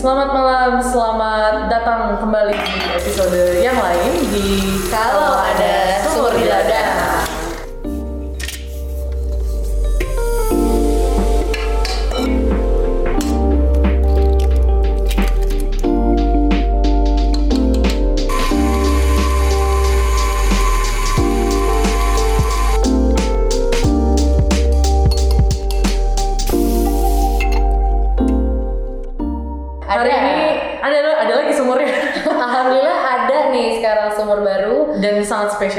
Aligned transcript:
Selamat 0.00 0.32
malam, 0.32 0.80
selamat 0.80 1.68
datang 1.68 2.16
kembali 2.16 2.56
di 2.56 2.76
episode 2.88 3.60
yang 3.60 3.76
lain 3.76 4.32
di 4.32 4.80
Kalau 4.88 5.36
ada 5.36 6.00
sumur 6.08 6.32
di 6.40 6.48
dada. 6.48 6.99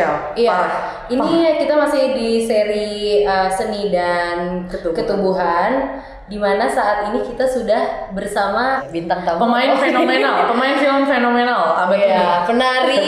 Spesial. 0.01 0.13
Iya, 0.33 0.51
Parah. 0.57 0.83
ini 1.13 1.29
kita 1.61 1.73
masih 1.77 2.03
di 2.17 2.29
seri 2.41 2.89
uh, 3.23 3.49
seni 3.51 3.93
dan 3.93 4.65
Ketubuhan. 4.65 4.97
ketubuhan. 4.97 5.71
di 6.31 6.39
mana 6.39 6.63
saat 6.63 7.11
ini 7.11 7.27
kita 7.27 7.43
sudah 7.43 8.07
bersama 8.15 8.79
bintang 8.87 9.19
tamu 9.27 9.43
Pemain 9.43 9.75
fenomenal, 9.75 10.47
pemain 10.55 10.79
film 10.79 11.03
fenomenal 11.03 11.75
abad 11.75 11.99
Iya, 11.99 12.07
ini. 12.07 12.47
penari 12.47 13.03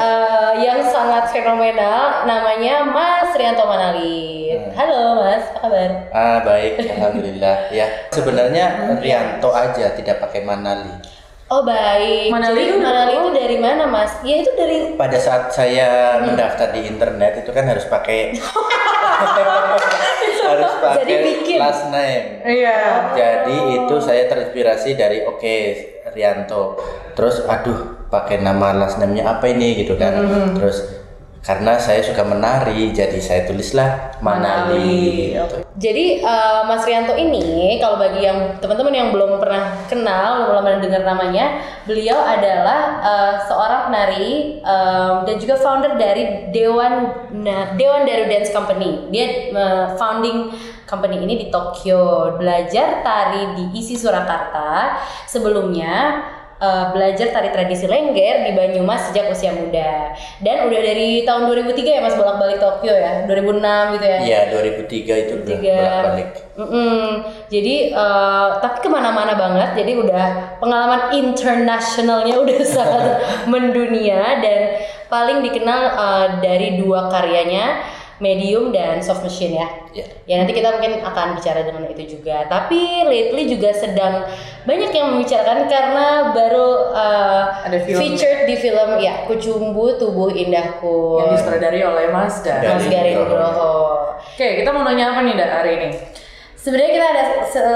uh, 0.00 0.52
yang 0.64 0.80
sangat 0.80 1.28
fenomenal 1.28 2.24
namanya 2.24 2.88
Mas 2.88 3.36
Rianto 3.36 3.68
Manali. 3.68 4.48
Halo 4.72 5.20
Mas, 5.20 5.44
apa 5.52 5.60
kabar? 5.60 5.90
Ah 6.08 6.40
baik, 6.40 6.88
alhamdulillah. 6.88 7.68
Ya 7.68 7.84
sebenarnya 8.08 8.96
Rianto 8.96 9.52
aja 9.52 9.92
tidak 9.92 10.24
pakai 10.24 10.40
Manali. 10.48 11.13
Oh 11.54 11.62
baik. 11.62 12.28
Manali 12.28 12.56
Jadi 12.56 12.68
itu- 12.68 12.80
Manali 12.80 13.12
itu 13.14 13.28
dari 13.32 13.56
mana 13.56 13.82
Mas? 13.86 14.12
Ya 14.20 14.34
itu 14.36 14.50
dari 14.52 14.76
Pada 14.94 15.16
saat 15.16 15.48
saya 15.48 16.20
mendaftar 16.20 16.68
di 16.68 16.84
internet 16.84 17.32
itu 17.38 17.48
kan 17.48 17.64
harus 17.64 17.86
pakai 17.86 18.30
harus 20.44 20.70
pakai 20.76 21.00
Jadi 21.00 21.14
bikin. 21.22 21.56
last 21.58 21.82
name. 21.88 22.24
Iya. 22.42 22.78
Jadi 23.14 23.56
itu 23.76 23.94
saya 23.98 24.22
terinspirasi 24.26 24.90
dari 24.94 25.22
oke 25.22 25.54
Rianto. 26.10 26.74
Terus 27.14 27.42
aduh 27.44 28.06
pakai 28.06 28.40
nama 28.40 28.74
last 28.74 28.98
name-nya 28.98 29.30
apa 29.30 29.46
ini 29.46 29.78
gitu 29.78 29.94
kan. 29.94 30.14
Terus 30.52 31.03
karena 31.44 31.76
saya 31.76 32.00
suka 32.00 32.24
menari 32.24 32.88
jadi 32.96 33.20
saya 33.20 33.44
tulislah 33.44 34.16
Manali. 34.24 34.80
Manali, 34.80 35.36
gitu. 35.36 35.56
Jadi 35.76 36.24
uh, 36.24 36.64
Mas 36.64 36.88
Rianto 36.88 37.12
ini 37.12 37.76
kalau 37.84 38.00
bagi 38.00 38.24
yang 38.24 38.56
teman-teman 38.64 38.94
yang 38.96 39.08
belum 39.12 39.36
pernah 39.36 39.84
kenal, 39.84 40.48
belum 40.48 40.64
pernah 40.64 40.80
dengar 40.80 41.02
namanya, 41.04 41.60
beliau 41.84 42.16
adalah 42.24 42.80
uh, 43.04 43.34
seorang 43.44 43.92
penari 43.92 44.64
um, 44.64 45.28
dan 45.28 45.36
juga 45.36 45.60
founder 45.60 46.00
dari 46.00 46.48
Dewan 46.48 47.12
Na- 47.36 47.76
Dewan 47.76 48.08
Daru 48.08 48.24
Dance 48.24 48.48
Company. 48.48 49.12
Dia 49.12 49.52
uh, 49.52 49.86
founding 50.00 50.48
company 50.88 51.20
ini 51.20 51.34
di 51.44 51.46
Tokyo, 51.52 52.38
belajar 52.40 53.04
tari 53.04 53.52
di 53.52 53.64
ISI 53.76 54.00
Surakarta. 54.00 54.96
Sebelumnya 55.28 56.24
uh, 56.60 56.90
belajar 56.94 57.30
tari 57.30 57.50
tradisi 57.50 57.86
Lengger 57.88 58.46
di 58.46 58.52
Banyumas 58.54 59.10
sejak 59.10 59.30
usia 59.30 59.54
muda. 59.54 60.14
Dan 60.42 60.68
udah 60.68 60.80
dari 60.80 61.22
tahun 61.26 61.50
2003 61.50 61.96
ya 61.98 62.00
Mas 62.02 62.14
bolak-balik 62.18 62.58
Tokyo 62.60 62.94
ya, 62.94 63.26
2006 63.26 63.94
gitu 63.98 64.06
ya. 64.06 64.18
Iya 64.22 64.40
2003 64.52 65.22
itu 65.26 65.34
Tiga. 65.46 65.78
bolak-balik. 65.78 66.28
Mm-mm. 66.54 67.02
Jadi 67.50 67.74
eh, 67.90 68.48
tapi 68.62 68.76
ke 68.78 68.88
mana-mana 68.90 69.34
banget. 69.34 69.74
Jadi 69.74 69.92
udah 69.98 70.24
pengalaman 70.62 71.10
internasionalnya 71.14 72.34
udah 72.44 72.58
sangat 72.62 73.04
mendunia 73.52 74.38
dan 74.38 74.60
paling 75.10 75.42
dikenal 75.42 75.80
eh, 75.94 76.26
dari 76.42 76.78
dua 76.78 77.10
karyanya 77.10 77.93
medium 78.16 78.70
dan 78.70 78.98
soft 78.98 79.22
machine 79.22 79.56
ya. 79.56 79.68
Ya. 79.90 80.06
Ya 80.24 80.34
nanti 80.38 80.52
kita 80.52 80.70
mungkin 80.70 81.00
akan 81.00 81.34
bicara 81.34 81.62
dengan 81.62 81.86
itu 81.86 82.18
juga. 82.18 82.46
Tapi 82.46 83.02
lately 83.04 83.46
juga 83.48 83.70
sedang 83.70 84.22
banyak 84.62 84.90
yang 84.90 85.14
membicarakan 85.14 85.66
karena 85.66 86.06
baru 86.30 86.68
eh, 86.94 87.42
Ada 87.66 87.78
film. 87.82 87.98
featured 87.98 88.40
di 88.44 88.54
film 88.54 88.90
ya 88.98 89.26
Kucumbu 89.26 89.98
Tubuh 89.98 90.30
Indahku. 90.30 91.22
Yang 91.22 91.30
disutradari 91.38 91.80
oleh 91.82 92.06
Mas 92.08 92.38
Dan. 92.40 92.62
Dan- 92.62 92.78
Mas 92.78 92.86
Garin 92.86 93.14
Nugroho. 93.16 93.74
Oke, 94.14 94.48
kita 94.58 94.70
mau 94.70 94.82
nanya 94.82 95.10
apa 95.10 95.20
nih 95.22 95.34
hari 95.36 95.72
ini? 95.78 95.90
Sebenarnya 96.56 96.96
kita 96.96 97.06
ada 97.12 97.22
se- 97.44 97.66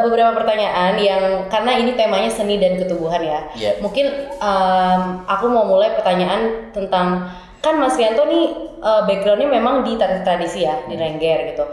beberapa 0.00 0.32
pertanyaan 0.32 0.96
yang 0.96 1.20
karena 1.52 1.76
ini 1.76 1.92
temanya 1.92 2.32
seni 2.32 2.56
dan 2.56 2.80
ketubuhan 2.80 3.20
ya. 3.20 3.44
Iya. 3.52 3.72
Mungkin 3.84 4.06
em, 4.40 5.00
aku 5.28 5.52
mau 5.52 5.68
mulai 5.68 5.92
pertanyaan 5.92 6.72
tentang 6.72 7.28
kan 7.68 7.76
Mas 7.76 8.00
Rianto 8.00 8.24
nih 8.24 8.44
eh, 8.80 9.02
backgroundnya 9.04 9.48
memang 9.52 9.84
di 9.84 10.00
tari 10.00 10.24
tradisi 10.24 10.64
ya 10.64 10.88
di 10.88 10.96
Lengger 10.96 11.52
gitu. 11.52 11.64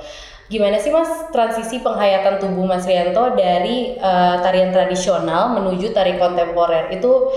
Gimana 0.46 0.78
sih 0.78 0.94
Mas 0.94 1.10
transisi 1.32 1.80
penghayatan 1.82 2.38
tubuh 2.38 2.68
Mas 2.68 2.84
Rianto 2.84 3.32
dari 3.34 3.96
eh, 3.96 4.36
tarian 4.44 4.76
tradisional 4.76 5.56
menuju 5.56 5.96
tari 5.96 6.20
kontemporer 6.20 6.92
itu 6.92 7.32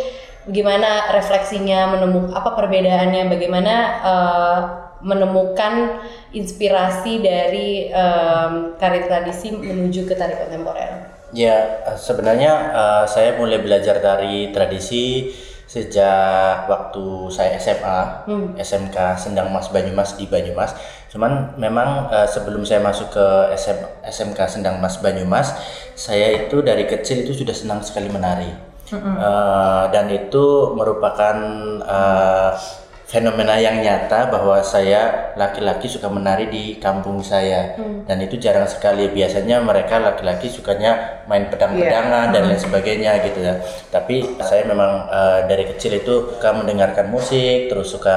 gimana 0.48 1.12
refleksinya 1.12 1.92
menemukan 1.92 2.32
apa 2.34 2.50
perbedaannya 2.58 3.30
bagaimana 3.30 3.74
eh, 4.02 4.60
menemukan 4.98 6.02
inspirasi 6.34 7.22
dari 7.22 7.86
em, 7.86 8.74
tari 8.82 9.06
tradisi 9.06 9.54
menuju 9.54 10.10
ke 10.10 10.18
tari 10.18 10.34
kontemporer. 10.34 11.06
Ya, 11.30 11.86
sebenarnya 11.94 12.52
eh, 12.74 13.04
saya 13.06 13.38
mulai 13.38 13.62
belajar 13.62 14.02
tari 14.02 14.50
tradisi 14.50 15.30
sejak 15.68 16.64
waktu 16.64 17.28
saya 17.28 17.60
SMA, 17.60 18.24
SMK 18.56 19.20
Sendang 19.20 19.52
Mas 19.52 19.68
Banyumas 19.68 20.16
di 20.16 20.24
Banyumas. 20.24 20.72
Cuman 21.12 21.60
memang 21.60 22.08
eh, 22.08 22.24
sebelum 22.24 22.64
saya 22.64 22.80
masuk 22.80 23.12
ke 23.12 23.26
SM, 23.52 24.00
SMK 24.00 24.40
Sendang 24.48 24.80
Mas 24.80 24.96
Banyumas, 25.04 25.52
saya 25.92 26.48
itu 26.48 26.64
dari 26.64 26.88
kecil 26.88 27.28
itu 27.28 27.44
sudah 27.44 27.52
senang 27.52 27.84
sekali 27.84 28.08
menari. 28.08 28.48
Eh, 28.88 29.84
dan 29.92 30.08
itu 30.08 30.72
merupakan 30.72 31.36
eh, 31.84 32.50
fenomena 33.08 33.56
yang 33.56 33.80
nyata 33.80 34.28
bahwa 34.28 34.60
saya 34.60 35.32
laki-laki 35.32 35.88
suka 35.88 36.12
menari 36.12 36.52
di 36.52 36.64
kampung 36.76 37.24
saya. 37.24 37.72
Dan 38.04 38.20
itu 38.20 38.36
jarang 38.36 38.68
sekali. 38.68 39.08
Biasanya 39.08 39.64
mereka 39.64 39.96
laki-laki 39.96 40.52
sukanya 40.52 41.24
main 41.24 41.48
pedang-pedangan 41.48 42.36
dan 42.36 42.52
lain 42.52 42.60
sebagainya 42.60 43.24
gitu 43.24 43.40
ya. 43.40 43.64
Tapi 43.88 44.36
saya 44.44 44.68
memang 44.68 45.08
eh, 45.08 45.40
dari 45.48 45.64
kecil 45.72 46.04
itu 46.04 46.36
suka 46.36 46.52
mendengarkan 46.52 47.08
musik 47.08 47.72
terus 47.72 47.88
suka 47.88 48.16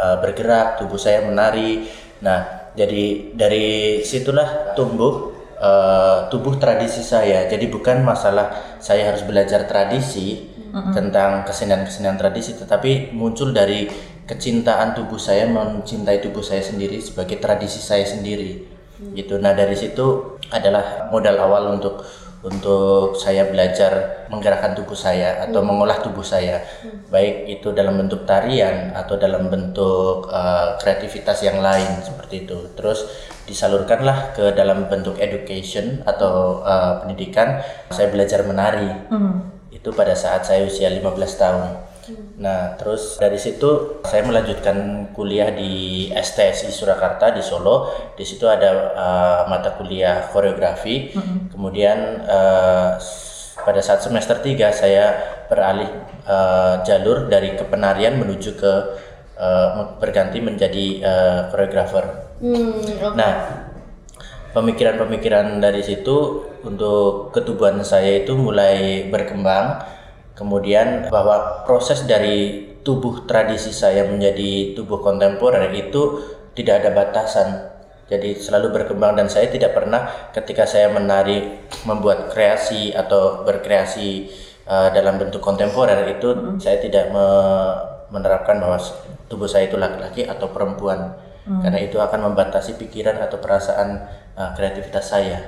eh, 0.00 0.16
bergerak 0.24 0.80
tubuh 0.80 0.96
saya 0.96 1.28
menari. 1.28 1.84
Nah 2.24 2.72
jadi 2.72 3.36
dari 3.36 4.00
situlah 4.00 4.72
tumbuh 4.72 5.28
eh, 5.60 6.32
tubuh 6.32 6.56
tradisi 6.56 7.04
saya. 7.04 7.44
Jadi 7.52 7.68
bukan 7.68 8.00
masalah 8.00 8.80
saya 8.80 9.12
harus 9.12 9.28
belajar 9.28 9.68
tradisi 9.68 10.48
tentang 10.72 11.44
kesenian-kesenian 11.44 12.16
tradisi, 12.16 12.56
tetapi 12.56 13.12
muncul 13.12 13.52
dari 13.52 13.84
kecintaan 14.32 14.96
tubuh 14.96 15.20
saya 15.20 15.44
mencintai 15.44 16.24
tubuh 16.24 16.40
saya 16.40 16.64
sendiri 16.64 16.96
sebagai 17.04 17.36
tradisi 17.36 17.84
saya 17.84 18.08
sendiri. 18.08 18.64
Gitu. 19.12 19.36
Nah 19.36 19.52
dari 19.52 19.76
situ 19.76 20.40
adalah 20.48 21.12
modal 21.12 21.36
awal 21.36 21.76
untuk 21.76 22.00
untuk 22.42 23.14
saya 23.14 23.46
belajar 23.46 24.26
menggerakkan 24.26 24.74
tubuh 24.74 24.98
saya 24.98 25.46
atau 25.46 25.62
mengolah 25.62 26.02
tubuh 26.02 26.26
saya, 26.26 26.58
baik 27.06 27.46
itu 27.46 27.70
dalam 27.70 27.94
bentuk 27.94 28.26
tarian 28.26 28.90
atau 28.98 29.14
dalam 29.14 29.46
bentuk 29.46 30.26
eh, 30.26 30.74
kreativitas 30.82 31.38
yang 31.46 31.62
lain 31.62 32.02
seperti 32.02 32.42
itu. 32.42 32.74
Terus 32.74 33.06
disalurkanlah 33.46 34.34
ke 34.34 34.50
dalam 34.58 34.90
bentuk 34.90 35.22
education 35.22 36.02
atau 36.02 36.66
eh, 36.66 36.92
pendidikan. 37.04 37.62
Saya 37.94 38.10
belajar 38.10 38.42
menari. 38.42 38.90
Itu 39.70 39.94
pada 39.94 40.18
saat 40.18 40.42
saya 40.42 40.66
usia 40.66 40.90
15 40.90 41.14
tahun. 41.38 41.91
Nah, 42.36 42.74
terus 42.74 43.14
dari 43.16 43.38
situ 43.38 44.02
saya 44.02 44.26
melanjutkan 44.26 45.08
kuliah 45.14 45.54
di 45.54 46.06
STSI 46.10 46.70
Surakarta 46.70 47.30
di 47.30 47.38
Solo. 47.40 47.86
Di 48.18 48.24
situ 48.26 48.50
ada 48.50 48.70
eh, 48.90 49.40
mata 49.46 49.78
kuliah 49.78 50.26
koreografi. 50.28 51.14
Kemudian 51.48 51.98
eh, 52.26 52.90
s- 52.98 53.54
pada 53.62 53.78
saat 53.78 54.02
semester 54.02 54.42
3 54.42 54.74
saya 54.74 55.14
beralih 55.46 55.86
eh, 56.26 56.74
jalur 56.82 57.30
dari 57.30 57.54
kepenarian 57.54 58.18
menuju 58.18 58.50
ke 58.58 58.72
eh, 59.38 59.68
berganti 60.02 60.42
menjadi 60.42 60.86
eh, 60.98 61.40
koreografer. 61.54 62.04
Hmm, 62.42 62.82
oke. 62.82 63.14
Nah, 63.14 63.32
pemikiran-pemikiran 64.52 65.62
dari 65.62 65.80
situ 65.80 66.16
untuk 66.62 67.30
ketubuhan 67.30 67.78
saya 67.82 68.22
itu 68.22 68.34
mulai 68.34 69.06
berkembang. 69.06 69.94
Kemudian 70.42 71.06
bahwa 71.06 71.62
proses 71.62 72.02
dari 72.02 72.66
tubuh 72.82 73.22
tradisi 73.30 73.70
saya 73.70 74.10
menjadi 74.10 74.74
tubuh 74.74 74.98
kontemporer 74.98 75.70
itu 75.70 76.18
tidak 76.58 76.82
ada 76.82 76.90
batasan. 76.90 77.48
jadi 78.12 78.36
selalu 78.36 78.76
berkembang 78.76 79.16
dan 79.16 79.24
saya 79.24 79.48
tidak 79.48 79.72
pernah 79.72 80.04
ketika 80.36 80.68
saya 80.68 80.92
menari 80.92 81.64
membuat 81.88 82.28
kreasi 82.28 82.92
atau 82.92 83.40
berkreasi 83.40 84.28
uh, 84.68 84.92
dalam 84.92 85.16
bentuk 85.16 85.40
kontemporer 85.40 85.96
itu 86.04 86.28
hmm. 86.28 86.60
saya 86.60 86.76
tidak 86.76 87.08
me 87.08 87.24
menerapkan 88.12 88.60
bahwa 88.60 88.76
tubuh 89.32 89.48
saya 89.48 89.64
itu 89.64 89.80
laki-laki 89.80 90.28
atau 90.28 90.52
perempuan 90.52 91.16
hmm. 91.48 91.64
karena 91.64 91.78
itu 91.80 91.96
akan 91.96 92.28
membatasi 92.28 92.76
pikiran 92.76 93.16
atau 93.16 93.40
perasaan 93.40 94.04
uh, 94.36 94.52
kreativitas 94.52 95.08
saya 95.08 95.40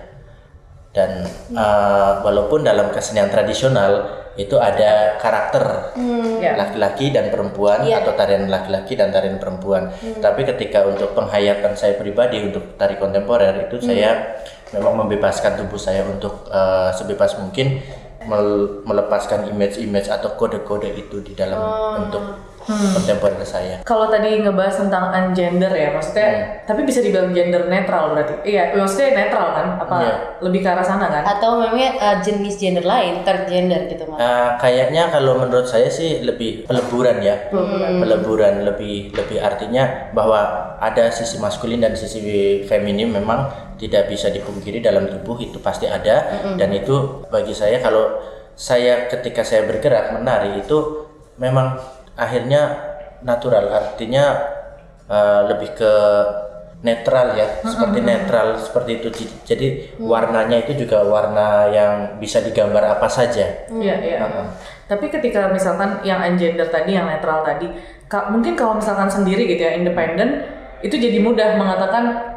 dan 0.96 1.29
uh, 1.52 2.25
walaupun 2.25 2.64
dalam 2.64 2.88
kesenian 2.96 3.29
tradisional 3.29 4.23
itu 4.34 4.58
ada 4.58 5.14
karakter 5.22 5.94
hmm. 5.94 6.42
Ya. 6.42 6.58
laki-laki 6.58 7.14
dan 7.14 7.31
perempuan 7.31 7.86
yeah. 7.86 8.02
atau 8.02 8.19
tarian 8.19 8.50
laki-laki 8.50 8.98
dan 8.98 9.14
tarian 9.14 9.38
perempuan. 9.38 9.94
Hmm. 9.94 10.19
Tapi 10.19 10.42
ketika 10.42 10.82
untuk 10.86 11.14
penghayatan 11.14 11.78
saya 11.78 11.94
pribadi 11.94 12.42
untuk 12.42 12.75
tari 12.75 12.98
kontemporer 12.98 13.70
itu 13.70 13.78
hmm. 13.78 13.86
saya 13.86 14.10
memang 14.75 15.06
membebaskan 15.06 15.54
tubuh 15.54 15.78
saya 15.78 16.02
untuk 16.02 16.50
uh, 16.50 16.90
sebebas 16.90 17.38
mungkin 17.38 17.78
melepaskan 18.88 19.52
image-image 19.52 20.08
atau 20.08 20.32
kode-kode 20.32 20.88
itu 20.96 21.20
di 21.20 21.36
dalam 21.36 21.60
oh. 21.60 21.92
bentuk 22.00 22.25
hmm. 22.66 22.90
kontemporer 22.99 23.44
saya. 23.44 23.76
Kalau 23.84 24.08
tadi 24.08 24.40
ngebahas 24.40 24.87
tentang 24.87 25.12
ungender 25.12 25.72
ya, 25.72 25.94
maksudnya 25.94 26.28
hmm. 26.28 26.44
tapi 26.69 26.81
bisa 26.84 27.00
dibilang 27.05 27.31
gender 27.32 27.69
netral 27.69 28.12
berarti. 28.16 28.34
Iya, 28.44 28.75
maksudnya 28.76 29.08
netral 29.14 29.46
kan? 29.52 29.66
Apa 29.81 29.96
yeah. 30.00 30.19
lebih 30.40 30.61
ke 30.64 30.69
arah 30.69 30.87
sana 30.87 31.06
kan? 31.08 31.22
Atau 31.25 31.61
memangnya 31.61 31.96
uh, 32.00 32.16
jenis 32.20 32.56
gender 32.56 32.84
lain, 32.84 33.22
third 33.22 33.46
gender 33.49 33.87
gitu 33.88 34.05
mas? 34.08 34.19
Uh, 34.20 34.50
kayaknya 34.61 35.08
kalau 35.12 35.40
menurut 35.40 35.69
saya 35.69 35.88
sih 35.88 36.25
lebih 36.25 36.64
peleburan 36.69 37.20
ya, 37.20 37.52
hmm. 37.52 38.00
peleburan 38.00 38.64
lebih 38.64 39.12
lebih 39.14 39.38
artinya 39.40 40.12
bahwa 40.12 40.75
ada 40.81 41.08
sisi 41.12 41.40
maskulin 41.40 41.81
dan 41.81 41.94
sisi 41.96 42.64
feminim 42.67 43.14
memang 43.14 43.75
tidak 43.78 44.10
bisa 44.10 44.31
dipungkiri 44.31 44.78
dalam 44.81 45.10
tubuh 45.10 45.38
itu 45.43 45.58
pasti 45.58 45.90
ada 45.90 46.40
hmm. 46.40 46.56
dan 46.56 46.70
itu 46.70 47.26
bagi 47.28 47.52
saya 47.52 47.82
kalau 47.82 48.22
saya 48.55 49.10
ketika 49.10 49.43
saya 49.43 49.67
bergerak 49.67 50.14
menari 50.14 50.62
itu 50.62 51.10
memang 51.43 51.75
akhirnya 52.14 52.62
natural 53.22 53.70
artinya 53.70 54.25
uh, 55.11 55.50
lebih 55.50 55.75
ke 55.75 55.94
netral 56.84 57.32
ya 57.32 57.64
seperti 57.64 57.99
netral 58.05 58.61
seperti 58.61 58.90
itu 59.00 59.08
jadi 59.49 59.96
mm. 59.96 60.05
warnanya 60.05 60.69
itu 60.69 60.84
juga 60.84 61.00
warna 61.00 61.72
yang 61.72 62.20
bisa 62.20 62.44
digambar 62.44 63.00
apa 63.00 63.08
saja 63.08 63.64
iya 63.72 63.96
iya 64.05 64.20
uh-huh. 64.20 64.46
tapi 64.84 65.08
ketika 65.08 65.49
misalkan 65.49 66.05
yang 66.05 66.20
ungender 66.20 66.69
tadi 66.69 66.93
yang 66.93 67.08
netral 67.08 67.40
tadi 67.40 67.72
mungkin 68.28 68.52
kalau 68.52 68.76
misalkan 68.76 69.08
sendiri 69.08 69.49
gitu 69.49 69.64
ya 69.64 69.81
independen 69.81 70.44
itu 70.84 71.00
jadi 71.00 71.19
mudah 71.25 71.56
mengatakan 71.56 72.34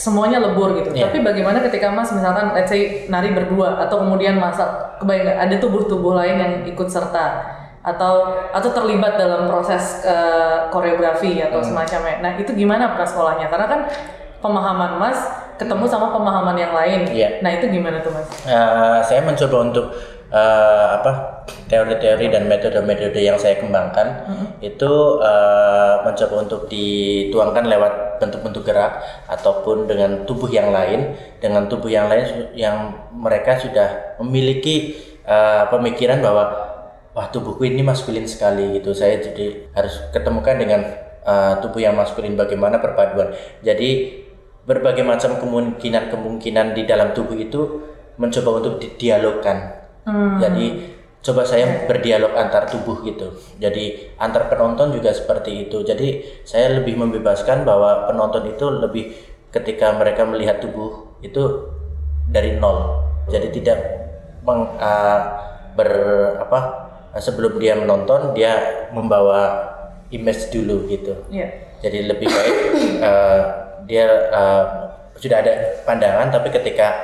semuanya 0.00 0.40
lebur 0.40 0.72
gitu. 0.80 0.96
Yeah. 0.96 1.12
Tapi 1.12 1.20
bagaimana 1.20 1.60
ketika 1.60 1.92
Mas 1.92 2.08
misalkan 2.08 2.56
let's 2.56 2.72
say 2.72 3.04
nari 3.12 3.36
berdua 3.36 3.84
atau 3.84 4.00
kemudian 4.00 4.40
masak 4.40 4.96
kebayang 4.96 5.36
ada 5.36 5.60
tubuh-tubuh 5.60 6.16
lain 6.16 6.36
yang 6.40 6.52
ikut 6.64 6.88
serta 6.88 7.44
atau 7.80 8.36
atau 8.52 8.70
terlibat 8.76 9.16
dalam 9.16 9.48
proses 9.48 10.04
uh, 10.04 10.68
koreografi 10.68 11.40
atau 11.40 11.64
hmm. 11.64 11.68
semacamnya. 11.72 12.16
Nah 12.20 12.32
itu 12.36 12.52
gimana 12.52 12.92
prasekolahnya? 12.92 13.48
Karena 13.48 13.66
kan 13.66 13.80
pemahaman 14.44 15.00
Mas 15.00 15.20
ketemu 15.56 15.84
sama 15.88 16.12
pemahaman 16.12 16.56
yang 16.56 16.72
lain. 16.72 17.08
Yeah. 17.12 17.40
Nah 17.40 17.56
itu 17.56 17.72
gimana 17.72 18.04
tuh 18.04 18.12
Mas? 18.12 18.28
Uh, 18.44 19.00
saya 19.04 19.24
mencoba 19.24 19.56
untuk 19.72 19.86
uh, 20.32 20.86
apa 21.00 21.42
teori-teori 21.68 22.30
dan 22.30 22.46
metode-metode 22.46 23.20
yang 23.20 23.36
saya 23.36 23.58
kembangkan 23.58 24.26
mm-hmm. 24.26 24.48
itu 24.64 24.92
uh, 25.20 26.02
mencoba 26.06 26.34
untuk 26.46 26.60
dituangkan 26.70 27.64
lewat 27.66 28.22
bentuk-bentuk 28.22 28.62
gerak 28.66 29.02
ataupun 29.26 29.86
dengan 29.86 30.24
tubuh 30.24 30.50
yang 30.50 30.70
lain 30.70 31.14
dengan 31.38 31.66
tubuh 31.66 31.90
yang 31.90 32.06
lain 32.10 32.52
yang 32.54 32.92
mereka 33.14 33.58
sudah 33.58 34.18
memiliki 34.22 34.98
uh, 35.26 35.66
pemikiran 35.68 36.22
bahwa 36.22 36.69
wah 37.20 37.28
tubuhku 37.28 37.68
ini 37.68 37.84
maskulin 37.84 38.24
sekali 38.24 38.80
gitu. 38.80 38.96
Saya 38.96 39.20
jadi 39.20 39.68
harus 39.76 40.00
ketemukan 40.08 40.56
dengan 40.56 40.80
uh, 41.20 41.60
tubuh 41.60 41.84
yang 41.84 41.92
maskulin 42.00 42.32
bagaimana 42.32 42.80
perpaduan. 42.80 43.36
Jadi 43.60 44.24
berbagai 44.64 45.04
macam 45.04 45.36
kemungkinan-kemungkinan 45.36 46.72
di 46.72 46.88
dalam 46.88 47.12
tubuh 47.12 47.36
itu 47.36 47.84
mencoba 48.16 48.60
untuk 48.60 48.76
didialogkan 48.76 49.80
hmm. 50.04 50.36
jadi 50.36 50.64
coba 51.20 51.44
saya 51.44 51.84
berdialog 51.84 52.32
antar 52.32 52.64
tubuh 52.64 53.04
gitu. 53.04 53.36
Jadi 53.60 54.16
antar 54.16 54.48
penonton 54.48 54.96
juga 54.96 55.12
seperti 55.12 55.68
itu. 55.68 55.84
Jadi 55.84 56.24
saya 56.48 56.80
lebih 56.80 56.96
membebaskan 56.96 57.68
bahwa 57.68 58.08
penonton 58.08 58.48
itu 58.48 58.64
lebih 58.72 59.04
ketika 59.52 59.92
mereka 60.00 60.24
melihat 60.24 60.64
tubuh 60.64 61.20
itu 61.20 61.68
dari 62.24 62.56
nol. 62.56 63.04
Jadi 63.28 63.52
tidak 63.52 63.78
meng, 64.48 64.80
uh, 64.80 65.20
ber 65.76 65.90
apa 66.40 66.89
sebelum 67.18 67.58
dia 67.58 67.74
menonton 67.74 68.36
dia 68.36 68.86
membawa 68.94 69.66
image 70.14 70.50
dulu 70.54 70.86
gitu. 70.86 71.14
Yeah. 71.30 71.50
Jadi 71.80 72.06
lebih 72.06 72.28
baik 72.28 72.56
uh, 73.02 73.40
dia 73.90 74.06
uh, 74.30 74.64
sudah 75.18 75.42
ada 75.42 75.82
pandangan 75.82 76.30
tapi 76.30 76.54
ketika 76.54 76.94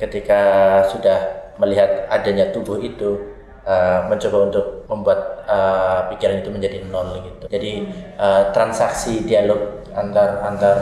ketika 0.00 0.40
sudah 0.88 1.52
melihat 1.60 2.08
adanya 2.08 2.48
tubuh 2.48 2.80
itu 2.80 3.20
uh, 3.68 4.08
mencoba 4.08 4.48
untuk 4.48 4.66
membuat 4.88 5.44
uh, 5.44 6.08
pikiran 6.08 6.40
itu 6.40 6.48
menjadi 6.48 6.78
nol 6.88 7.20
gitu. 7.20 7.44
Jadi 7.52 7.84
uh, 8.16 8.48
transaksi 8.56 9.28
dialog 9.28 9.84
antar 9.92 10.40
antar 10.46 10.76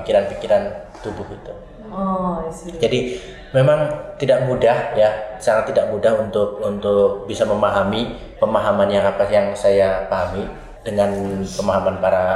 pikiran-pikiran 0.00 0.62
uh, 0.64 1.02
tubuh 1.04 1.26
itu. 1.28 1.52
Oh, 1.94 2.42
Jadi 2.80 3.20
memang 3.54 3.86
tidak 4.18 4.50
mudah 4.50 4.98
ya, 4.98 5.38
sangat 5.38 5.70
tidak 5.70 5.94
mudah 5.94 6.18
untuk 6.18 6.58
untuk 6.58 7.30
bisa 7.30 7.46
memahami 7.46 8.18
pemahaman 8.42 8.90
yang 8.90 9.06
apa 9.06 9.24
yang 9.30 9.54
saya 9.54 10.10
pahami 10.10 10.42
dengan 10.82 11.14
pemahaman 11.46 12.02
para 12.02 12.26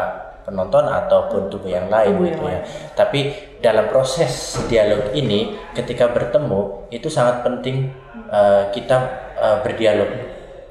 penonton 0.49 0.89
ataupun 0.89 1.53
tubuh 1.53 1.69
yang 1.69 1.91
lain 1.93 2.17
tubuh 2.17 2.31
gitu 2.31 2.45
ya. 2.49 2.61
Tapi 2.97 3.21
dalam 3.61 3.91
proses 3.91 4.57
dialog 4.71 5.13
ini 5.13 5.59
ketika 5.77 6.09
bertemu 6.09 6.89
itu 6.89 7.11
sangat 7.13 7.45
penting 7.45 7.93
uh, 8.31 8.71
kita 8.73 8.97
uh, 9.37 9.59
berdialog 9.61 10.09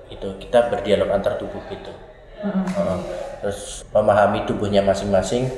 itu 0.08 0.28
kita 0.42 0.72
berdialog 0.72 1.12
antar 1.14 1.38
tubuh 1.38 1.62
gitu. 1.70 1.92
Uh, 2.42 3.02
terus 3.42 3.86
memahami 3.94 4.46
tubuhnya 4.46 4.82
masing-masing 4.82 5.50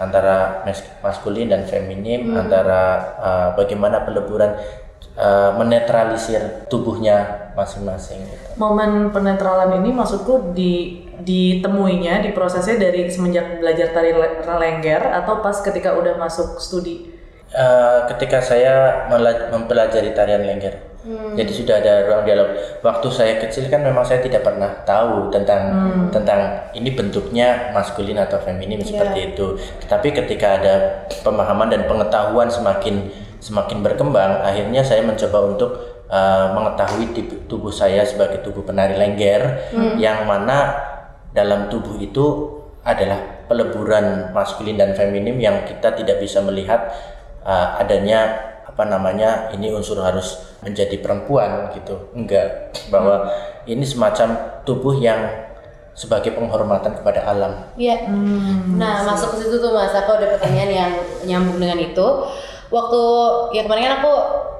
antara 0.00 0.64
maskulin 1.04 1.52
dan 1.52 1.68
feminim, 1.68 2.32
hmm. 2.32 2.40
antara 2.40 2.82
uh, 3.20 3.48
bagaimana 3.54 4.02
peleburan 4.02 4.56
uh, 5.16 5.52
menetralisir 5.56 6.66
tubuhnya 6.72 7.50
masing-masing. 7.52 8.24
Gitu. 8.24 8.48
Momen 8.56 9.12
penetralan 9.12 9.78
ini 9.80 9.92
maksudku 9.92 10.56
di 10.56 11.04
ditemuinya, 11.22 12.24
diprosesnya 12.24 12.82
dari 12.82 13.06
semenjak 13.06 13.62
belajar 13.62 13.94
tari 13.94 14.10
lengger 14.42 15.02
atau 15.22 15.38
pas 15.38 15.54
ketika 15.62 15.94
udah 15.94 16.18
masuk 16.18 16.58
studi? 16.58 17.11
Uh, 17.52 18.08
ketika 18.08 18.40
saya 18.40 19.04
mempelajari 19.52 20.16
tarian 20.16 20.48
lengger. 20.48 20.72
Hmm. 21.02 21.34
Jadi 21.34 21.52
sudah 21.52 21.82
ada 21.82 22.06
ruang 22.06 22.22
dialog. 22.22 22.48
Waktu 22.80 23.08
saya 23.10 23.34
kecil 23.42 23.66
kan 23.66 23.82
memang 23.82 24.06
saya 24.06 24.22
tidak 24.22 24.46
pernah 24.46 24.70
tahu 24.86 25.28
tentang 25.34 25.62
hmm. 25.68 26.08
tentang 26.14 26.70
ini 26.72 26.94
bentuknya 26.94 27.74
maskulin 27.74 28.16
atau 28.22 28.38
feminim 28.38 28.80
yeah. 28.80 28.88
seperti 28.88 29.34
itu. 29.34 29.46
Tetapi 29.84 30.08
ketika 30.14 30.62
ada 30.62 30.74
pemahaman 31.26 31.74
dan 31.74 31.84
pengetahuan 31.90 32.46
semakin 32.48 33.10
semakin 33.42 33.82
berkembang, 33.82 34.46
akhirnya 34.46 34.86
saya 34.86 35.02
mencoba 35.02 35.38
untuk 35.42 35.70
uh, 36.06 36.54
mengetahui 36.54 37.10
tubuh 37.50 37.74
saya 37.74 38.06
sebagai 38.06 38.40
tubuh 38.46 38.62
penari 38.62 38.94
lengger 38.94 39.74
hmm. 39.74 39.98
yang 39.98 40.22
mana 40.22 40.78
dalam 41.34 41.66
tubuh 41.66 41.98
itu 41.98 42.60
adalah 42.86 43.46
peleburan 43.50 44.30
maskulin 44.30 44.78
dan 44.78 44.94
feminim 44.94 45.34
yang 45.38 45.66
kita 45.66 45.94
tidak 45.98 46.22
bisa 46.22 46.38
melihat 46.42 46.94
uh, 47.46 47.78
adanya 47.78 48.50
apa 48.62 48.88
namanya 48.88 49.52
ini 49.52 49.68
unsur 49.68 50.00
harus 50.00 50.56
menjadi 50.64 50.96
perempuan 51.02 51.68
gitu 51.76 52.08
enggak 52.16 52.72
bahwa 52.88 53.28
hmm. 53.28 53.68
ini 53.68 53.84
semacam 53.84 54.58
tubuh 54.64 54.96
yang 54.96 55.20
sebagai 55.92 56.32
penghormatan 56.32 56.96
kepada 56.96 57.20
alam. 57.28 57.52
Iya. 57.76 58.08
Hmm, 58.08 58.80
nah 58.80 59.04
masuk 59.04 59.36
ke 59.36 59.44
situ 59.44 59.60
tuh 59.60 59.76
mas, 59.76 59.92
aku 59.92 60.16
ada 60.16 60.32
pertanyaan 60.36 60.72
yang 60.72 60.92
nyambung 61.28 61.60
dengan 61.60 61.78
itu. 61.84 62.08
Waktu 62.72 63.02
ya 63.52 63.68
kemarin 63.68 63.84
kan 63.84 63.94
aku 64.00 64.14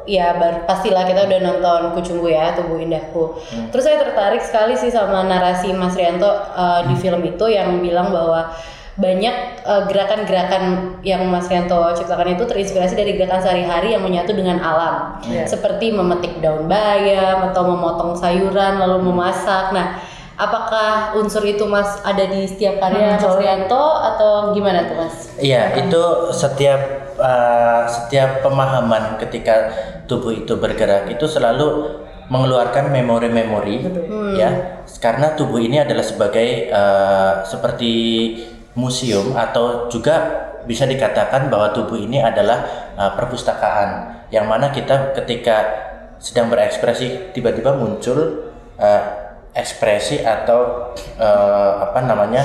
ya 0.04 0.36
pastilah 0.68 1.08
kita 1.08 1.24
udah 1.24 1.40
nonton 1.40 1.82
Kucunggu 1.96 2.28
ya 2.28 2.52
tubuh 2.52 2.76
indahku. 2.76 3.40
Hmm. 3.48 3.72
Terus 3.72 3.84
saya 3.88 4.04
tertarik 4.04 4.44
sekali 4.44 4.76
sih 4.76 4.92
sama 4.92 5.24
narasi 5.24 5.72
Mas 5.72 5.96
Rianto 5.96 6.28
uh, 6.28 6.84
di 6.84 6.94
film 7.00 7.24
itu 7.24 7.48
yang 7.48 7.80
bilang 7.80 8.12
bahwa 8.12 8.52
banyak 8.92 9.36
eh, 9.64 9.82
gerakan-gerakan 9.88 10.96
yang 11.00 11.24
Mas 11.32 11.48
Rianto 11.48 11.80
ciptakan 11.96 12.36
itu 12.36 12.44
terinspirasi 12.44 12.92
dari 12.92 13.16
gerakan 13.16 13.40
sehari-hari 13.40 13.96
yang 13.96 14.04
menyatu 14.04 14.36
dengan 14.36 14.60
alam, 14.60 15.16
yeah. 15.24 15.48
seperti 15.48 15.96
memetik 15.96 16.44
daun 16.44 16.68
bayam 16.68 17.48
atau 17.48 17.72
memotong 17.72 18.12
sayuran 18.12 18.76
lalu 18.76 19.08
memasak. 19.08 19.72
Nah, 19.72 19.96
apakah 20.36 21.16
unsur 21.16 21.40
itu 21.48 21.64
Mas 21.64 22.04
ada 22.04 22.28
di 22.28 22.44
setiap 22.44 22.84
karya 22.84 23.16
Mas 23.16 23.24
Rianto 23.24 23.84
atau 23.96 24.52
gimana 24.52 24.84
tuh 24.84 24.96
Mas? 25.00 25.16
Iya, 25.40 25.72
itu 25.80 26.02
setiap 26.36 26.80
uh, 27.16 27.88
setiap 27.88 28.44
pemahaman 28.44 29.16
ketika 29.16 29.72
tubuh 30.04 30.36
itu 30.36 30.60
bergerak 30.60 31.08
itu 31.08 31.24
selalu 31.24 31.96
mengeluarkan 32.32 32.88
memori-memori 32.88 33.84
ya 34.40 34.80
karena 35.04 35.36
tubuh 35.36 35.60
ini 35.60 35.84
adalah 35.84 36.00
sebagai 36.00 36.72
uh, 36.72 37.44
seperti 37.44 37.92
museum 38.72 39.36
atau 39.36 39.88
juga 39.92 40.48
bisa 40.64 40.86
dikatakan 40.86 41.50
bahwa 41.50 41.74
tubuh 41.74 41.98
ini 41.98 42.22
adalah 42.22 42.64
uh, 42.94 43.12
perpustakaan 43.18 44.22
yang 44.30 44.46
mana 44.46 44.70
kita 44.70 45.12
ketika 45.18 45.66
sedang 46.22 46.48
berekspresi 46.48 47.34
tiba-tiba 47.34 47.74
muncul 47.74 48.48
uh, 48.78 49.02
ekspresi 49.52 50.22
atau 50.22 50.94
uh, 51.18 51.72
apa 51.90 52.00
namanya 52.06 52.42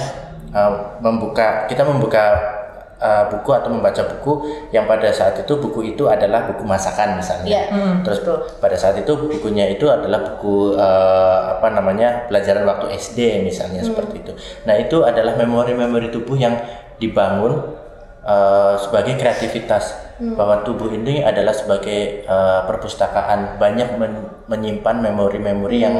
uh, 0.51 0.97
membuka 0.99 1.69
kita 1.69 1.85
membuka 1.85 2.56
uh, 3.01 3.23
buku 3.29 3.49
atau 3.53 3.69
membaca 3.69 4.01
buku 4.05 4.33
yang 4.73 4.85
pada 4.89 5.09
saat 5.13 5.37
itu 5.37 5.53
buku 5.57 5.95
itu 5.95 6.05
adalah 6.09 6.49
buku 6.49 6.63
masakan 6.65 7.17
misalnya. 7.17 7.49
Iya. 7.49 7.63
Hmm, 7.69 7.95
Terus 8.01 8.19
betul. 8.21 8.37
pada 8.61 8.75
saat 8.77 8.95
itu 8.97 9.13
bukunya 9.15 9.65
itu 9.69 9.85
adalah 9.89 10.33
buku 10.33 10.77
uh, 10.77 11.57
apa 11.57 11.67
namanya 11.73 12.25
pelajaran 12.29 12.65
waktu 12.65 12.93
SD 12.97 13.45
misalnya 13.45 13.81
seperti 13.85 14.25
itu. 14.25 14.33
Nah 14.65 14.75
itu 14.77 15.05
adalah 15.05 15.37
memori-memori 15.37 16.09
tubuh 16.09 16.37
yang 16.37 16.57
dibangun 16.97 17.77
uh, 18.25 18.73
sebagai 18.77 19.17
kreativitas 19.21 20.07
bahwa 20.17 20.65
tubuh 20.65 20.89
ini 20.89 21.21
adalah 21.21 21.53
sebagai 21.53 22.25
uh, 22.25 22.65
perpustakaan 22.65 23.61
banyak 23.61 24.01
men- 24.01 24.33
menyimpan 24.49 24.97
memori-memori 24.97 25.77
yang 25.77 25.93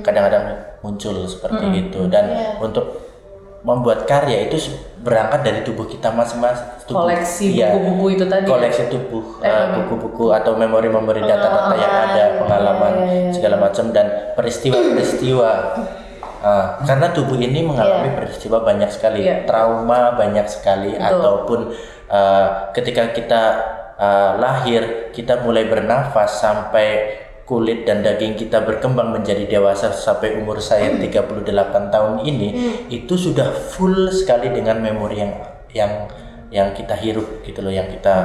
kadang-kadang 0.00 0.56
muncul 0.80 1.28
seperti 1.28 1.68
itu 1.76 2.08
dan 2.08 2.56
untuk 2.64 3.07
membuat 3.66 4.06
karya 4.06 4.46
itu 4.46 4.56
berangkat 5.02 5.40
dari 5.42 5.60
tubuh 5.66 5.86
kita 5.86 6.14
masing-masing 6.14 6.78
Koleksi 6.88 7.58
iya, 7.58 7.74
buku-buku 7.74 8.16
itu 8.16 8.24
tadi. 8.24 8.46
ya? 8.46 8.50
koleksi 8.50 8.82
tubuh 8.88 9.24
uh, 9.42 9.66
buku-buku 9.82 10.30
atau 10.32 10.56
memori-memori 10.56 11.20
data-data 11.26 11.74
yang 11.76 11.94
ada 12.08 12.24
pengalaman 12.40 12.92
segala 13.34 13.56
macam 13.58 13.90
dan 13.90 14.34
peristiwa-peristiwa 14.38 15.50
Uh, 16.38 16.78
karena 16.86 17.10
tubuh 17.10 17.34
ini 17.34 17.66
mengalami 17.66 18.14
peristiwa 18.14 18.62
banyak 18.62 18.86
sekali 18.94 19.26
Iya. 19.26 19.42
trauma 19.42 20.14
banyak 20.14 20.46
sekali 20.46 20.94
ataupun 20.94 21.74
uh, 22.06 22.70
ketika 22.70 23.10
kita 23.10 23.42
uh, 23.98 24.38
lahir 24.38 25.10
kita 25.10 25.42
mulai 25.42 25.66
bernafas 25.66 26.38
sampai 26.38 27.10
kulit 27.48 27.88
dan 27.88 28.04
daging 28.04 28.36
kita 28.36 28.60
berkembang 28.68 29.08
menjadi 29.08 29.48
dewasa 29.48 29.88
sampai 29.88 30.36
umur 30.36 30.60
saya 30.60 30.92
38 31.00 31.48
tahun 31.88 32.14
ini 32.28 32.48
itu 32.92 33.16
sudah 33.16 33.48
full 33.72 34.12
sekali 34.12 34.52
dengan 34.52 34.84
memori 34.84 35.16
yang 35.16 35.32
yang 35.72 35.92
yang 36.48 36.72
kita 36.72 36.96
hirup 36.96 37.44
gitu 37.44 37.60
loh 37.60 37.68
yang 37.68 37.84
kita 37.92 38.24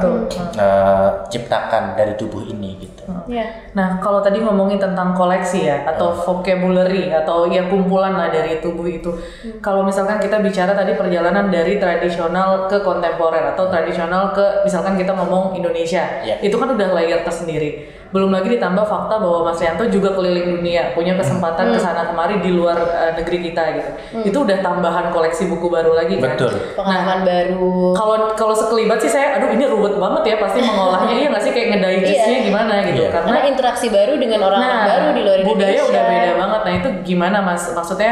uh, 0.56 1.08
ciptakan 1.28 1.92
dari 1.92 2.16
tubuh 2.16 2.40
ini 2.40 2.80
gitu. 2.80 3.04
Iya. 3.28 3.68
Nah, 3.76 4.00
kalau 4.00 4.24
tadi 4.24 4.40
ngomongin 4.40 4.80
tentang 4.80 5.12
koleksi 5.12 5.68
ya, 5.68 5.84
atau 5.84 6.16
vocabulary, 6.24 7.12
atau 7.12 7.44
ya 7.52 7.68
kumpulan 7.68 8.16
lah 8.16 8.32
dari 8.32 8.64
tubuh 8.64 8.88
itu. 8.88 9.12
Kalau 9.60 9.84
misalkan 9.84 10.24
kita 10.24 10.40
bicara 10.40 10.72
tadi 10.72 10.96
perjalanan 10.96 11.52
dari 11.52 11.76
tradisional 11.76 12.64
ke 12.64 12.80
kontemporer, 12.80 13.52
atau 13.52 13.68
tradisional 13.68 14.32
ke 14.32 14.64
misalkan 14.64 14.96
kita 14.96 15.12
ngomong 15.12 15.52
Indonesia, 15.52 16.24
Ya. 16.24 16.40
itu 16.40 16.56
kan 16.56 16.72
udah 16.72 16.96
layer 16.96 17.20
tersendiri. 17.20 17.92
Belum 18.14 18.30
lagi 18.30 18.46
ditambah 18.48 18.86
fakta 18.86 19.18
bahwa 19.18 19.42
Mas 19.42 19.58
Rianto 19.58 19.90
juga 19.90 20.14
keliling 20.14 20.54
dunia, 20.54 20.94
punya 20.94 21.18
kesempatan 21.18 21.74
ke 21.74 21.78
sana 21.78 22.06
kemari 22.06 22.38
di 22.38 22.54
luar 22.54 22.78
eh, 22.78 23.12
negeri 23.18 23.42
kita 23.42 23.62
gitu. 23.74 23.90
Itu 24.22 24.38
udah 24.46 24.62
tambahan 24.62 25.10
koleksi 25.10 25.50
buku 25.50 25.66
baru 25.66 25.92
lagi 25.92 26.16
kan. 26.16 26.38
Betul. 26.38 26.54
Pengalaman 26.72 27.26
baru. 27.26 27.90
Kalau 27.92 28.14
kalau 28.32 28.54
sekelibat 28.54 29.02
sih 29.02 29.10
saya, 29.10 29.34
aduh 29.34 29.50
ini 29.50 29.66
ruwet 29.66 29.98
banget 29.98 30.22
ya 30.24 30.36
pasti 30.38 30.62
mengolahnya, 30.62 31.10
iya 31.18 31.26
nggak 31.26 31.42
sih 31.42 31.50
kayak 31.50 31.68
ngedigestnya 31.74 32.38
gimana 32.46 32.74
gitu, 32.86 33.02
Iya. 33.02 33.10
karena 33.10 33.26
Karena 33.34 33.50
interaksi 33.50 33.86
baru 33.90 34.12
dengan 34.14 34.40
orang-orang 34.40 34.78
Nah, 34.78 34.86
baru 34.86 35.06
di 35.10 35.22
luar 35.26 35.38
Indonesia. 35.42 35.58
budaya 35.58 35.80
udah 35.82 36.02
beda 36.06 36.32
banget. 36.38 36.60
Nah, 36.62 36.72
itu 36.78 36.88
gimana 37.02 37.38
Mas? 37.42 37.62
Maksudnya 37.68 38.10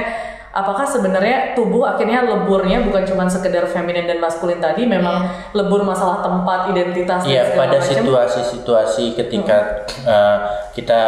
apakah 0.52 0.84
sebenarnya 0.84 1.56
tubuh 1.56 1.88
akhirnya 1.88 2.28
leburnya 2.28 2.84
bukan 2.84 3.08
cuma 3.08 3.24
sekedar 3.24 3.64
feminin 3.64 4.04
dan 4.04 4.20
maskulin 4.20 4.60
tadi 4.60 4.84
memang 4.84 5.24
lebur 5.56 5.80
masalah 5.80 6.20
tempat, 6.20 6.68
identitas 6.76 7.24
dan 7.24 7.32
Iya, 7.32 7.44
pada 7.56 7.80
situasi-situasi 7.80 9.16
ketika 9.16 9.88
uh, 10.04 10.38
kita 10.76 11.00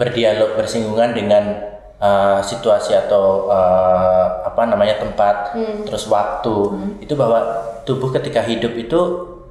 berdialog 0.00 0.56
bersinggungan 0.56 1.12
dengan 1.12 1.44
uh, 2.00 2.40
situasi 2.40 2.96
atau 2.96 3.52
uh, 3.52 4.48
apa 4.48 4.64
namanya 4.64 4.96
tempat, 4.96 5.52
terus 5.84 6.08
waktu, 6.08 6.56
itu 7.04 7.12
bahwa 7.12 7.44
tubuh 7.84 8.08
ketika 8.16 8.40
hidup 8.48 8.72
itu 8.72 9.00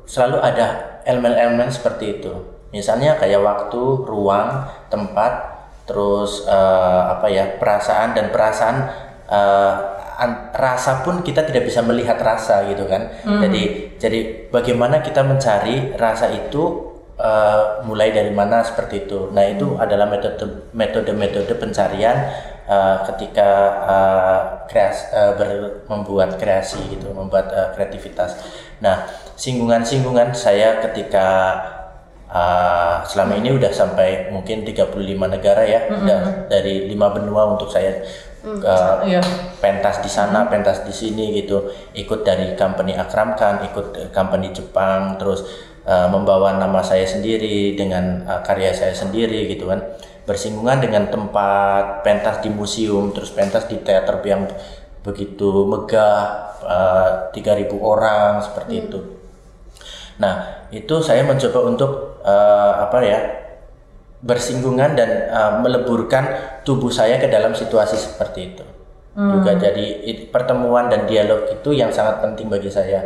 selalu 0.09 0.41
ada 0.41 0.99
elemen-elemen 1.05 1.69
seperti 1.69 2.17
itu. 2.19 2.33
Misalnya 2.73 3.17
kayak 3.17 3.41
waktu, 3.45 3.81
ruang, 4.05 4.65
tempat, 4.89 5.61
terus 5.89 6.45
uh, 6.45 7.17
apa 7.17 7.25
ya 7.29 7.57
perasaan 7.57 8.13
dan 8.13 8.29
perasaan 8.29 9.08
uh, 9.29 9.73
an- 10.19 10.51
rasa 10.51 10.99
pun 11.01 11.23
kita 11.23 11.47
tidak 11.47 11.63
bisa 11.63 11.79
melihat 11.79 12.19
rasa 12.19 12.67
gitu 12.67 12.83
kan. 12.89 13.07
Jadi 13.39 13.61
jadi 13.95 14.19
bagaimana 14.51 14.99
kita 14.99 15.23
mencari 15.23 15.95
rasa 15.95 16.27
itu 16.33 16.91
uh, 17.15 17.83
mulai 17.87 18.11
dari 18.11 18.33
mana 18.33 18.59
seperti 18.59 19.07
itu. 19.07 19.31
Nah 19.31 19.45
itu 19.47 19.79
adalah 19.79 20.09
metode 20.09 20.69
metode 20.75 21.15
metode 21.15 21.53
pencarian 21.55 22.17
uh, 22.67 23.05
ketika 23.07 23.49
uh, 23.85 24.39
kreas 24.67 25.07
uh, 25.15 25.33
ber- 25.39 25.87
membuat 25.87 26.35
kreasi 26.35 26.79
gitu, 26.91 27.11
membuat 27.15 27.47
uh, 27.51 27.69
kreativitas. 27.75 28.35
Nah 28.83 29.07
singgungan-singgungan 29.39 30.35
saya 30.35 30.83
ketika 30.83 31.27
uh, 32.31 33.03
selama 33.07 33.39
ini 33.39 33.55
udah 33.55 33.71
sampai 33.71 34.31
mungkin 34.31 34.63
35 34.67 34.95
negara 35.15 35.63
ya, 35.63 35.87
udah 36.03 36.19
dari 36.51 36.87
lima 36.87 37.11
benua 37.11 37.55
untuk 37.55 37.71
saya 37.71 38.03
uh, 38.45 39.03
Iya. 39.03 39.21
pentas 39.59 39.99
di 39.99 40.09
sana, 40.11 40.47
pentas 40.47 40.83
di 40.87 40.93
sini 40.93 41.35
gitu. 41.35 41.71
Ikut 41.95 42.23
dari 42.23 42.55
company 42.55 42.95
Akram 42.95 43.35
Khan, 43.35 43.63
ikut 43.67 43.87
eh, 43.97 44.09
company 44.11 44.55
Jepang, 44.55 45.19
terus 45.19 45.43
uh, 45.83 46.07
membawa 46.07 46.55
nama 46.55 46.79
saya 46.79 47.03
sendiri 47.03 47.75
dengan 47.75 48.23
uh, 48.23 48.41
karya 48.43 48.71
saya 48.71 48.95
sendiri 48.95 49.49
gitu 49.51 49.67
kan. 49.67 49.83
Bersinggungan 50.23 50.79
dengan 50.79 51.09
tempat 51.09 52.05
pentas 52.05 52.39
di 52.45 52.53
museum, 52.53 53.11
terus 53.11 53.33
pentas 53.33 53.65
di 53.65 53.81
teater 53.81 54.21
yang 54.23 54.45
begitu 55.01 55.65
megah, 55.65 56.53
uh, 56.63 57.09
3000 57.33 57.75
orang 57.81 58.39
seperti 58.43 58.73
itu. 58.87 58.99
Nah, 60.19 60.67
itu 60.69 60.99
saya 60.99 61.23
mencoba 61.23 61.59
untuk 61.63 61.91
eh, 62.27 62.73
apa 62.75 62.97
ya? 63.01 63.19
Bersinggungan 64.21 64.95
dan 64.99 65.09
eh, 65.31 65.53
meleburkan 65.63 66.23
tubuh 66.67 66.91
saya 66.91 67.17
ke 67.17 67.27
dalam 67.27 67.55
situasi 67.55 67.95
seperti 67.95 68.53
itu. 68.55 68.65
Juga 69.19 69.51
jadi 69.57 69.85
it- 70.05 70.31
pertemuan 70.31 70.87
dan 70.87 71.03
dialog 71.03 71.47
itu 71.49 71.75
yang 71.75 71.91
sangat 71.91 72.23
penting 72.23 72.47
bagi 72.47 72.71
saya. 72.71 73.03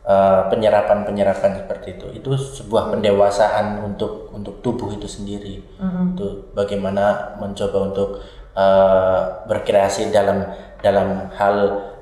Eh, 0.00 0.42
penyerapan-penyerapan 0.50 1.60
seperti 1.62 2.00
itu. 2.00 2.06
Itu 2.18 2.34
sebuah 2.34 2.90
pendewasaan 2.90 3.84
untuk 3.84 4.32
untuk 4.32 4.58
tubuh 4.64 4.90
itu 4.90 5.06
sendiri. 5.06 5.60
Itu 6.16 6.50
bagaimana 6.56 7.36
mencoba 7.38 7.78
untuk 7.92 8.08
eh, 8.56 9.20
berkreasi 9.46 10.10
dalam 10.10 10.50
dalam 10.82 11.30
hal 11.36 11.54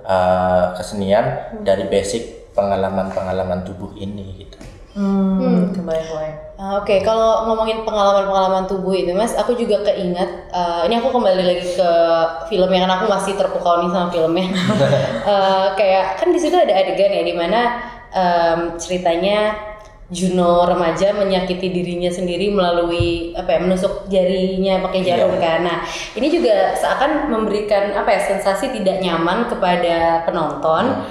eh, 0.07 0.67
kesenian 0.79 1.25
dari 1.67 1.85
basic 1.91 2.55
pengalaman-pengalaman 2.55 3.67
tubuh 3.67 3.93
ini 3.99 4.47
gitu. 4.99 5.47
Hmm, 5.47 5.71
kebayang-kebayang. 5.71 6.39
Ah, 6.59 6.83
Oke, 6.83 6.99
kalau 7.07 7.47
ngomongin 7.47 7.87
pengalaman-pengalaman 7.87 8.67
tubuh 8.67 8.91
itu, 8.91 9.15
Mas, 9.15 9.31
aku 9.39 9.55
juga 9.55 9.79
keinget. 9.87 10.51
eh, 10.51 10.81
ini 10.91 10.99
aku 10.99 11.15
kembali 11.15 11.39
lagi 11.39 11.79
ke 11.79 11.91
film 12.51 12.71
yang 12.75 12.91
aku 12.91 13.07
masih 13.07 13.39
terpukau 13.39 13.79
nih 13.79 13.91
sama 13.95 14.11
filmnya. 14.11 14.51
Eh, 15.29 15.67
kayak 15.79 16.19
kan 16.19 16.29
di 16.35 16.41
situ 16.41 16.57
ada 16.57 16.73
adegan 16.73 17.13
ya, 17.13 17.23
di 17.23 17.35
mana 17.37 17.61
em, 18.11 18.61
ceritanya 18.81 19.55
Juno 20.09 20.65
remaja 20.65 21.13
menyakiti 21.13 21.69
dirinya 21.69 22.09
sendiri 22.09 22.49
melalui 22.49 23.37
apa 23.37 23.53
ya 23.53 23.61
menusuk 23.61 24.09
jarinya 24.09 24.81
pakai 24.81 25.05
jarum 25.05 25.37
kan. 25.37 25.61
Nah 25.61 25.85
ini 26.17 26.33
juga 26.33 26.73
seakan 26.73 27.29
memberikan 27.29 27.93
apa 27.93 28.17
ya 28.17 28.21
sensasi 28.25 28.73
tidak 28.73 29.05
nyaman 29.05 29.53
kepada 29.53 30.25
penonton 30.25 31.05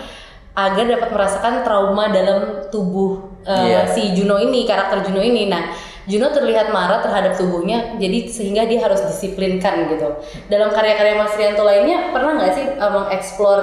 agar 0.58 0.86
dapat 0.90 1.10
merasakan 1.14 1.62
trauma 1.62 2.10
dalam 2.10 2.66
tubuh 2.74 3.27
eh, 3.48 3.64
Iya. 3.66 3.80
si 3.88 4.12
Juno 4.12 4.36
ini 4.38 4.64
karakter 4.64 5.02
Juno 5.02 5.20
ini. 5.20 5.48
Nah 5.48 5.72
Juno 6.04 6.28
terlihat 6.30 6.72
marah 6.72 7.00
terhadap 7.00 7.36
tubuhnya, 7.36 7.96
jadi 7.96 8.28
sehingga 8.28 8.64
dia 8.64 8.80
harus 8.80 9.04
disiplinkan 9.04 9.92
gitu. 9.92 10.08
Dalam 10.48 10.72
karya-karya 10.72 11.16
Mas 11.16 11.36
Rianto 11.36 11.64
lainnya 11.64 12.12
pernah 12.12 12.36
nggak 12.36 12.52
sih 12.54 12.66
eh, 12.66 12.92
mengeksplor 12.92 13.60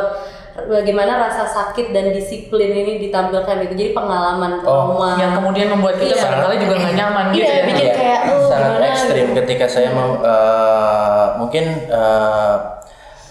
bagaimana 0.54 1.18
rasa 1.18 1.44
sakit 1.44 1.90
dan 1.90 2.12
disiplin 2.12 2.70
ini 2.70 3.00
ditampilkan 3.00 3.64
gitu? 3.64 3.74
Jadi 3.74 3.90
pengalaman 3.90 4.60
trauma. 4.60 5.16
Yang 5.16 5.32
kemudian 5.40 5.68
membuat 5.68 5.96
kita 5.96 6.14
Iya. 6.14 6.22
barangkali 6.22 6.56
juga 6.60 6.74
nggak 6.78 6.94
nyaman 6.94 7.24
gitu 7.32 7.42
Iya, 7.42 7.48
ya. 7.50 7.62
bikin 7.64 7.86
Iya, 7.86 7.94
kayak, 7.96 8.20
oh, 8.28 8.40
sangat 8.44 8.68
gimana 8.68 8.86
ekstrim 8.88 9.24
gitu. 9.24 9.36
ketika 9.40 9.66
saya 9.66 9.88
mau 9.90 10.10
eh, 10.20 11.26
mungkin 11.40 11.64
eh, 11.88 12.54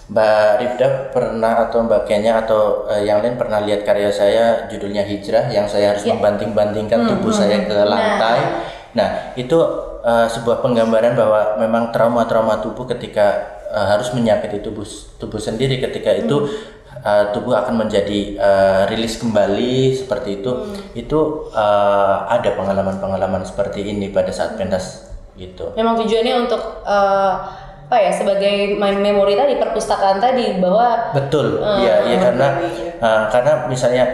Mbak 0.04 0.48
Rifda 0.60 0.88
pernah 1.16 1.64
atau 1.64 1.80
Mbak 1.88 2.04
Kenya 2.04 2.44
atau 2.44 2.84
eh, 2.92 3.08
yang 3.08 3.24
lain 3.24 3.40
pernah 3.40 3.64
lihat 3.64 3.88
karya 3.88 4.12
saya 4.12 4.68
judulnya 4.68 5.00
Hijrah 5.00 5.48
yang 5.48 5.64
saya 5.64 5.96
harus 5.96 6.04
membanting-bantingkan 6.04 7.08
tubuh 7.08 7.32
saya 7.32 7.64
ke 7.64 7.72
lantai. 7.72 8.68
Nah, 8.92 9.32
itu 9.32 9.56
eh, 10.04 10.28
sebuah 10.28 10.60
penggambaran 10.60 11.16
bahwa 11.16 11.56
memang 11.56 11.88
trauma-trauma 11.88 12.60
tubuh 12.60 12.84
ketika 12.84 13.56
eh, 13.72 13.86
harus 13.88 14.12
menyakiti 14.12 14.60
tubuh 14.60 14.84
tubuh 15.16 15.40
sendiri 15.40 15.80
ketika 15.80 16.12
itu 16.12 16.52
eh, 17.00 17.24
tubuh 17.32 17.56
akan 17.56 17.88
menjadi 17.88 18.36
eh, 18.36 18.82
rilis 18.92 19.16
kembali 19.16 20.04
seperti 20.04 20.44
itu. 20.44 20.52
Itu 20.92 21.48
eh, 21.48 22.16
ada 22.28 22.52
pengalaman-pengalaman 22.52 23.48
seperti 23.48 23.88
ini 23.88 24.12
pada 24.12 24.28
saat 24.36 24.60
pentas 24.60 25.16
gitu. 25.40 25.72
Memang 25.80 25.96
tujuannya 25.96 26.44
untuk 26.44 26.60
eh, 26.84 27.63
apa 27.84 27.96
ya 28.00 28.10
sebagai 28.10 28.54
mem- 28.74 28.98
memori 28.98 29.34
tadi 29.34 29.54
perpustakaan 29.54 30.16
tadi 30.16 30.56
bahwa 30.56 31.12
Betul, 31.12 31.60
Eh, 31.60 31.76
iya, 31.80 31.94
iya 32.04 32.16
karena 32.18 32.48
eh, 32.96 33.22
karena 33.28 33.52
misalnya 33.66 34.04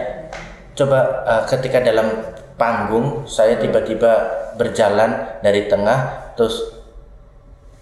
coba 0.73 0.99
eh, 1.23 1.43
ketika 1.47 1.79
dalam 1.79 2.07
panggung 2.55 3.23
saya 3.25 3.57
tiba-tiba 3.57 4.11
berjalan 4.53 5.39
dari 5.39 5.65
tengah 5.65 5.99
terus 6.35 6.61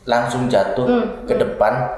langsung 0.05 0.47
jatuh 0.47 0.85
Hmm, 0.85 1.05
ke 1.25 1.35
depan 1.35 1.89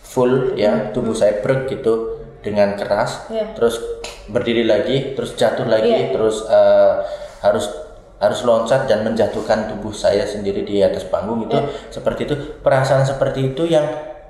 full 0.00 0.54
ya 0.54 0.90
tubuh 0.90 1.12
saya 1.12 1.38
brek 1.38 1.66
gitu 1.68 2.16
dengan 2.40 2.74
keras 2.74 3.26
Iya. 3.28 3.52
terus 3.52 3.82
berdiri 4.26 4.64
lagi 4.64 5.12
terus 5.12 5.34
jatuh 5.34 5.64
lagi 5.64 5.90
Iya. 5.90 6.10
terus 6.10 6.46
eh, 6.46 6.92
harus 7.40 7.66
harus 8.16 8.40
loncat 8.42 8.86
dan 8.86 9.02
menjatuhkan 9.02 9.66
tubuh 9.66 9.90
saya 9.90 10.22
sendiri 10.22 10.62
di 10.62 10.80
atas 10.80 11.04
panggung 11.04 11.44
itu 11.44 11.54
Iya. 11.54 11.90
seperti 11.90 12.20
itu. 12.24 12.34
Perasaan 12.60 13.02
seperti 13.02 13.52
itu 13.52 13.64
yang 13.64 13.84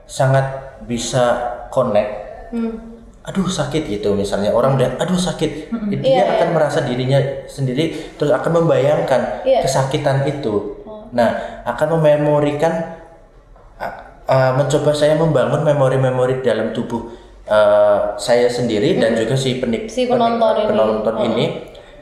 sangat 0.04 0.44
bisa 0.82 1.24
connect. 1.68 2.10
Hmm, 2.50 2.74
aduh 3.22 3.46
sakit 3.46 3.88
gitu 3.88 4.12
misalnya. 4.12 4.50
Orang 4.50 4.76
udah 4.76 4.98
aduh 4.98 5.16
sakit. 5.16 5.72
Dia 6.00 6.00
Iya, 6.00 6.24
akan 6.36 6.48
merasa 6.52 6.82
dirinya 6.82 7.18
sendiri 7.44 8.16
terus 8.16 8.30
akan 8.30 8.62
membayangkan 8.62 9.44
Iya. 9.44 9.60
kesakitan 9.62 10.24
itu. 10.24 10.80
Nah 11.12 11.62
akan 11.62 12.00
mememorikan 12.00 12.98
a- 13.76 13.96
a- 14.26 14.52
mencoba 14.54 14.90
saya 14.90 15.14
membangun 15.14 15.62
memori-memori 15.62 16.40
dalam 16.40 16.72
tubuh 16.72 17.12
uh, 17.44 18.16
saya 18.16 18.48
sendiri 18.48 18.96
dan 18.96 19.14
juga 19.14 19.34
si 19.34 19.60
penik 19.60 19.86
Si 19.86 20.08
penonton 20.08 20.54
ini. 20.56 20.66
penonton 20.66 21.14
ini 21.22 21.44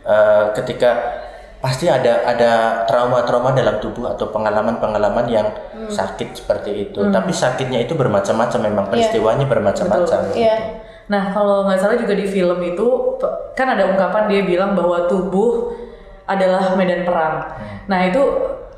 uh, 0.02 0.54
ketika 0.54 1.20
pasti 1.62 1.86
ada 1.86 2.26
ada 2.26 2.50
trauma-trauma 2.84 3.54
dalam 3.54 3.78
tubuh 3.78 4.10
atau 4.10 4.28
pengalaman-pengalaman 4.28 5.26
yang 5.26 5.46
sakit 5.86 6.34
seperti 6.34 6.70
itu 6.84 6.98
tapi 7.08 7.30
sakitnya 7.32 7.78
itu 7.80 7.94
bermacam-macam 7.94 8.60
memang 8.60 8.86
peristiwanya 8.88 9.46
bermacam-macam 9.46 10.18
Iya. 10.28 10.56
gitu. 10.58 10.66
Nah, 11.02 11.28
kalau 11.30 11.66
nggak 11.66 11.78
salah 11.78 11.94
juga 11.94 12.14
di 12.14 12.24
film 12.24 12.58
itu 12.62 12.86
kan 13.52 13.66
ada 13.68 13.86
ungkapan 13.86 14.26
dia 14.26 14.42
bilang 14.42 14.72
bahwa 14.72 15.06
tubuh 15.06 15.74
adalah 16.24 16.72
medan 16.74 17.02
perang. 17.02 17.42
Nah, 17.86 18.06
itu 18.06 18.22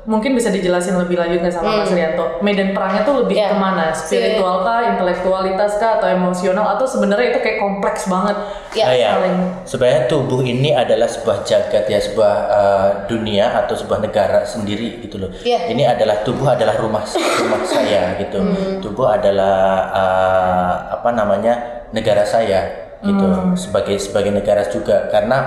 mungkin 0.05 0.33
bisa 0.33 0.49
dijelasin 0.49 0.95
lebih 0.95 1.17
lanjut 1.17 1.41
nggak 1.41 1.49
sama 1.51 1.81
Mas 1.81 1.89
Rianto? 1.89 2.37
Medan 2.39 2.71
perangnya 2.71 3.01
tuh 3.01 3.25
lebih 3.25 3.35
Iya. 3.35 3.49
ke 3.49 3.57
mana? 3.57 3.85
Spiritual 3.89 4.61
kah, 4.61 4.85
intelektualitas 4.87 5.71
kah, 5.75 5.97
atau 5.97 6.07
emosional? 6.07 6.65
Atau 6.71 6.85
sebenarnya 6.85 7.33
itu 7.33 7.39
kayak 7.39 7.57
kompleks 7.57 8.05
banget? 8.05 8.37
Iya, 8.71 8.85
Ah, 8.85 8.93
ya. 8.93 9.09
saling- 9.17 9.51
Sebenarnya 9.65 10.01
tubuh 10.05 10.41
ini 10.41 10.71
adalah 10.71 11.05
sebuah 11.05 11.41
jagat 11.41 11.85
ya, 11.85 11.97
sebuah 11.97 12.33
uh, 12.47 12.89
dunia 13.05 13.49
atau 13.59 13.73
sebuah 13.73 13.99
negara 13.99 14.45
sendiri 14.45 15.01
gitu 15.01 15.17
loh. 15.17 15.33
Iya. 15.41 15.73
Ini 15.73 15.83
adalah 15.89 16.21
tubuh 16.21 16.47
adalah 16.47 16.77
rumah 16.77 17.01
rumah 17.41 17.61
saya 17.65 18.13
gitu. 18.15 18.39
Tubuh 18.79 19.09
adalah 19.09 19.57
uh, 19.89 20.73
apa 20.93 21.09
namanya 21.11 21.53
negara 21.89 22.21
saya 22.21 22.93
gitu. 23.01 23.25
Sebagai 23.55 23.97
sebagai 23.97 24.29
negara 24.29 24.65
juga 24.65 25.09
karena 25.09 25.37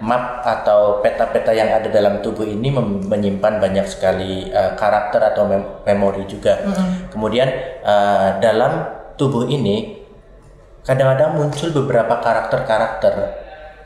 map 0.00 0.40
atau 0.40 1.04
peta-peta 1.04 1.52
yang 1.52 1.68
ada 1.68 1.92
dalam 1.92 2.24
tubuh 2.24 2.48
ini 2.48 2.72
mem- 2.72 3.04
menyimpan 3.04 3.60
banyak 3.60 3.84
sekali 3.84 4.48
uh, 4.48 4.72
karakter 4.74 5.20
atau 5.20 5.44
mem- 5.44 5.84
memori 5.84 6.24
juga. 6.24 6.56
Kemudian 7.12 7.48
uh, 7.84 8.40
dalam 8.40 8.88
tubuh 9.20 9.44
ini 9.44 10.00
kadang-kadang 10.88 11.36
muncul 11.36 11.68
beberapa 11.84 12.16
karakter-karakter. 12.18 13.14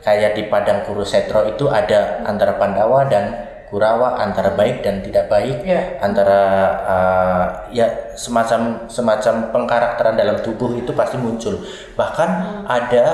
Kayak 0.05 0.37
di 0.37 0.45
Padang 0.47 0.85
Kurusetro 0.85 1.49
itu 1.49 1.65
ada 1.65 2.21
antara 2.29 2.61
Pandawa 2.61 3.09
dan 3.09 3.25
Kurawa 3.65 4.21
antara 4.21 4.53
baik 4.53 4.85
dan 4.85 5.01
tidak 5.01 5.25
baik. 5.27 5.65
Iya. 5.65 5.97
antara 5.97 6.41
uh, 6.85 7.45
ya 7.73 8.13
semacam 8.13 8.85
semacam 8.85 9.49
pengkarakteran 9.49 10.15
dalam 10.15 10.37
tubuh 10.45 10.77
itu 10.77 10.93
pasti 10.93 11.17
muncul. 11.17 11.59
Bahkan 11.97 12.29
ada 12.69 13.05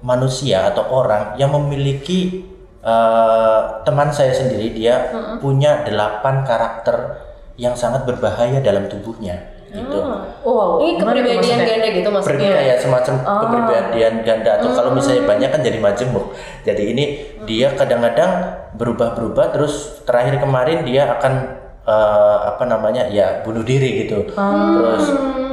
manusia 0.00 0.68
atau 0.68 0.84
orang 0.88 1.36
yang 1.36 1.52
memiliki 1.52 2.44
uh, 2.80 3.80
teman 3.82 4.08
saya 4.08 4.32
sendiri 4.32 4.72
dia 4.72 5.12
punya 5.38 5.84
delapan 5.84 6.42
karakter 6.42 7.20
yang 7.54 7.76
sangat 7.76 8.04
berbahaya 8.04 8.60
dalam 8.60 8.88
tubuhnya 8.88 9.36
gitu 9.70 10.00
Wow, 10.40 10.80
Ini 10.80 10.96
gimana 10.96 11.20
tuh 11.20 11.30
kepribadian 11.30 11.58
ganda 11.62 11.88
gitu 11.92 12.08
maksudnya. 12.10 12.50
kayak 12.50 12.76
semacam 12.80 13.14
Oh. 13.20 13.38
kepribadian 13.44 14.14
ganda 14.24 14.50
atau 14.56 14.72
kalau 14.72 14.90
misalnya 14.90 15.28
banyak 15.28 15.46
kan 15.46 15.60
jadi 15.60 15.78
majemuk. 15.78 16.26
Jadi 16.64 16.82
ini 16.90 17.04
dia 17.44 17.76
kadang-kadang 17.76 18.32
berubah-berubah 18.74 19.52
terus 19.52 20.00
terakhir 20.02 20.40
kemarin 20.40 20.82
dia 20.82 21.12
akan 21.12 21.32
eh, 21.80 22.38
apa 22.50 22.64
namanya 22.64 23.06
ya 23.06 23.44
bunuh 23.44 23.62
diri 23.62 24.08
gitu. 24.08 24.32
Terus 24.32 25.04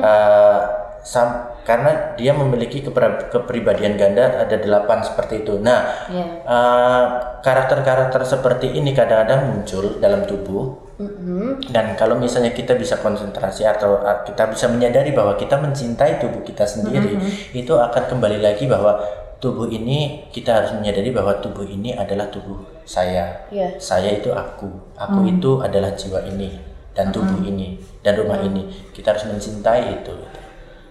eh, 0.02 0.60
sam- 1.04 1.52
karena 1.68 2.16
dia 2.16 2.32
memiliki 2.32 2.80
kepribadian 3.28 4.00
ganda 4.00 4.40
ada 4.40 4.56
delapan 4.56 5.04
seperti 5.04 5.44
itu. 5.44 5.60
Nah 5.60 6.08
Iya. 6.08 6.26
eh, 6.48 7.06
karakter-karakter 7.44 8.24
seperti 8.24 8.72
ini 8.72 8.96
kadang-kadang 8.96 9.52
muncul 9.52 10.00
dalam 10.00 10.24
tubuh 10.24 10.88
Mhm. 10.98 11.68
dan 11.76 11.94
kalau 12.00 12.16
misalnya 12.18 12.56
kita 12.56 12.74
bisa 12.74 12.98
konsentrasi 12.98 13.62
atau 13.70 14.02
uh, 14.02 14.26
kita 14.26 14.50
bisa 14.50 14.66
menyadari 14.66 15.14
bahwa 15.14 15.38
kita 15.38 15.54
mencintai 15.62 16.18
tubuh 16.18 16.42
kita 16.42 16.66
sendiri, 16.66 17.22
itu 17.54 17.70
akan 17.70 18.04
kembali 18.10 18.42
lagi 18.42 18.66
bahwa 18.66 18.98
tubuh 19.38 19.70
ini 19.70 20.26
kita 20.34 20.58
harus 20.58 20.74
menyadari 20.74 21.14
bahwa 21.14 21.38
tubuh 21.38 21.70
ini 21.70 21.94
adalah 21.94 22.26
tubuh 22.34 22.82
saya. 22.82 23.46
Iya. 23.54 23.78
Saya 23.78 24.18
itu 24.18 24.34
aku. 24.34 24.98
Aku 24.98 25.22
itu 25.30 25.62
adalah 25.62 25.94
jiwa 25.94 26.26
ini 26.26 26.58
dan 26.98 27.14
tubuh 27.14 27.46
ini 27.46 27.78
dan 28.02 28.18
rumah 28.18 28.42
ini. 28.42 28.66
Kita 28.90 29.14
harus 29.14 29.30
mencintai 29.30 30.02
itu. 30.02 30.18
gitu. 30.18 30.40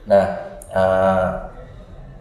Nah, 0.06 0.45
uh, 0.76 1.26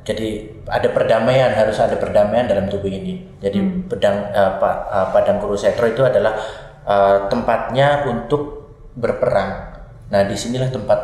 jadi 0.05 0.29
ada 0.69 0.87
perdamaian 0.93 1.51
harus 1.51 1.81
ada 1.81 1.97
perdamaian 1.97 2.45
dalam 2.45 2.69
tubuh 2.71 2.87
ini. 2.87 3.25
Jadi 3.41 3.89
pedang 3.89 4.31
uh, 4.31 4.61
pa- 4.61 4.85
uh, 4.87 5.07
padang 5.11 5.41
kurusetro 5.41 5.89
itu 5.89 6.05
adalah 6.05 6.37
uh, 6.85 7.25
tempatnya 7.27 8.05
untuk 8.07 8.71
berperang. 8.95 9.81
Nah 10.13 10.21
di 10.23 10.37
sinilah 10.37 10.69
tempat 10.69 10.99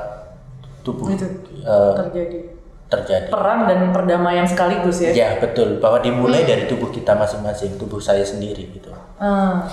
tubuh 0.85 1.11
Itu 1.11 1.25
uh, 1.65 1.97
terjadi 2.07 2.61
terjadi. 2.91 3.31
perang 3.31 3.71
dan 3.71 3.89
perdamaian 3.95 4.43
sekaligus 4.45 4.99
ya. 4.99 5.15
Ya 5.15 5.29
betul 5.39 5.79
bahwa 5.79 6.03
dimulai 6.03 6.43
dari 6.43 6.67
tubuh 6.67 6.91
kita 6.91 7.15
masing-masing, 7.15 7.79
tubuh 7.79 8.03
saya 8.03 8.21
sendiri 8.21 8.67
gitu. 8.75 8.91
Ah. 9.17 9.65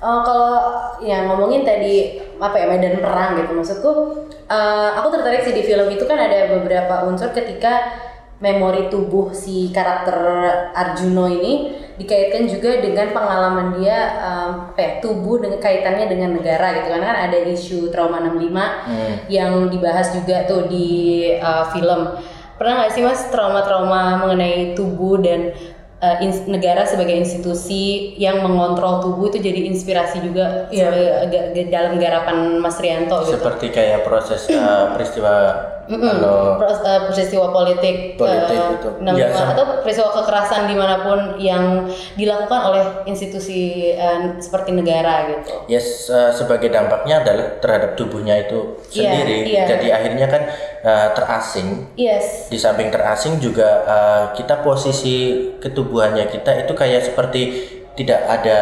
Eh, 0.00 0.20
kalau 0.24 0.56
yang 1.04 1.28
ngomongin 1.28 1.60
tadi 1.60 2.16
apa 2.40 2.56
ya 2.56 2.72
medan 2.72 3.04
perang 3.04 3.36
gitu 3.36 3.52
maksudku 3.52 3.92
eh, 4.48 4.88
aku 4.96 5.12
tertarik 5.12 5.44
sih 5.44 5.52
di 5.52 5.60
film 5.60 5.92
itu 5.92 6.08
kan 6.08 6.16
ada 6.16 6.56
beberapa 6.56 7.04
unsur 7.04 7.28
ketika 7.36 8.00
memori 8.40 8.88
tubuh 8.88 9.36
si 9.36 9.68
karakter 9.68 10.16
Arjuno 10.72 11.28
ini 11.28 11.76
dikaitkan 12.00 12.48
juga 12.48 12.80
dengan 12.80 13.12
pengalaman 13.12 13.76
dia 13.76 14.16
em, 14.16 14.50
apa 14.72 14.80
ya 14.80 14.92
tubuh 15.04 15.36
dengan 15.44 15.60
kaitannya 15.60 16.08
dengan 16.08 16.32
negara 16.40 16.80
gitu. 16.80 16.88
Kan 16.88 17.04
kan 17.04 17.28
ada 17.28 17.36
isu 17.44 17.92
trauma 17.92 18.24
65 18.24 19.28
yang 19.28 19.68
dibahas 19.68 20.16
juga 20.16 20.48
tuh 20.48 20.72
di 20.72 20.88
eh, 21.36 21.64
film. 21.76 22.16
Pernah 22.56 22.84
nggak 22.84 22.92
sih 22.96 23.04
mas 23.04 23.28
trauma-trauma 23.28 24.20
mengenai 24.24 24.72
tubuh 24.72 25.20
dan 25.20 25.52
eh, 26.00 26.16
ins- 26.22 26.44
negara 26.44 26.82
sebagai 26.82 27.12
institusi 27.12 27.82
yang 28.16 28.40
mengontrol 28.40 29.00
tubuh 29.00 29.28
itu 29.28 29.38
jadi 29.38 29.68
inspirasi 29.68 30.20
juga 30.20 30.66
Iya. 30.70 30.88
sebagai- 30.88 30.96
ga- 31.26 31.48
ga- 31.52 31.68
dalam 31.68 31.92
garapan 31.96 32.36
Mas 32.56 32.76
Rianto 32.76 33.20
gitu. 33.22 33.36
Seperti 33.36 33.68
kayak 33.68 34.02
proses 34.02 34.48
uh, 34.48 34.92
peristiwa 34.92 35.32
kalau 35.96 36.54
Pros- 36.54 36.80
eh, 36.80 37.00
peristiwa 37.08 37.50
politik, 37.50 38.14
Politik 38.14 38.54
eh, 38.54 38.76
itu. 38.76 38.88
65 39.00 39.16
Ya, 39.16 39.26
sama. 39.32 39.50
atau 39.50 39.64
peristiwa 39.80 40.10
kekerasan 40.12 40.62
di 40.66 40.76
mana 40.76 40.96
pun 41.00 41.18
yang 41.36 41.64
dilakukan 42.14 42.60
oleh 42.62 42.84
institusi 43.04 43.60
eh, 43.90 44.38
seperti 44.38 44.70
negara 44.70 45.26
gitu. 45.28 45.66
Yes, 45.66 46.06
uh, 46.06 46.30
sebagai 46.30 46.68
dampaknya 46.68 47.20
adalah 47.20 47.58
terhadap 47.58 47.96
tubuhnya 47.96 48.38
itu 48.38 48.78
Iya, 48.90 49.10
sendiri. 49.10 49.36
iya. 49.48 49.62
Jadi 49.66 49.86
akhirnya 49.88 50.26
kan 50.26 50.42
uh, 50.82 51.08
terasing. 51.14 51.90
Yes. 51.96 52.46
Di 52.46 52.56
samping 52.56 52.90
terasing 52.90 53.38
juga 53.38 53.82
uh, 53.82 54.24
kita 54.32 54.62
posisi 54.62 55.18
ketubuhannya 55.58 56.28
kita 56.28 56.60
itu 56.60 56.72
kayak 56.72 57.02
seperti 57.02 57.42
tidak 58.00 58.20
ada 58.24 58.58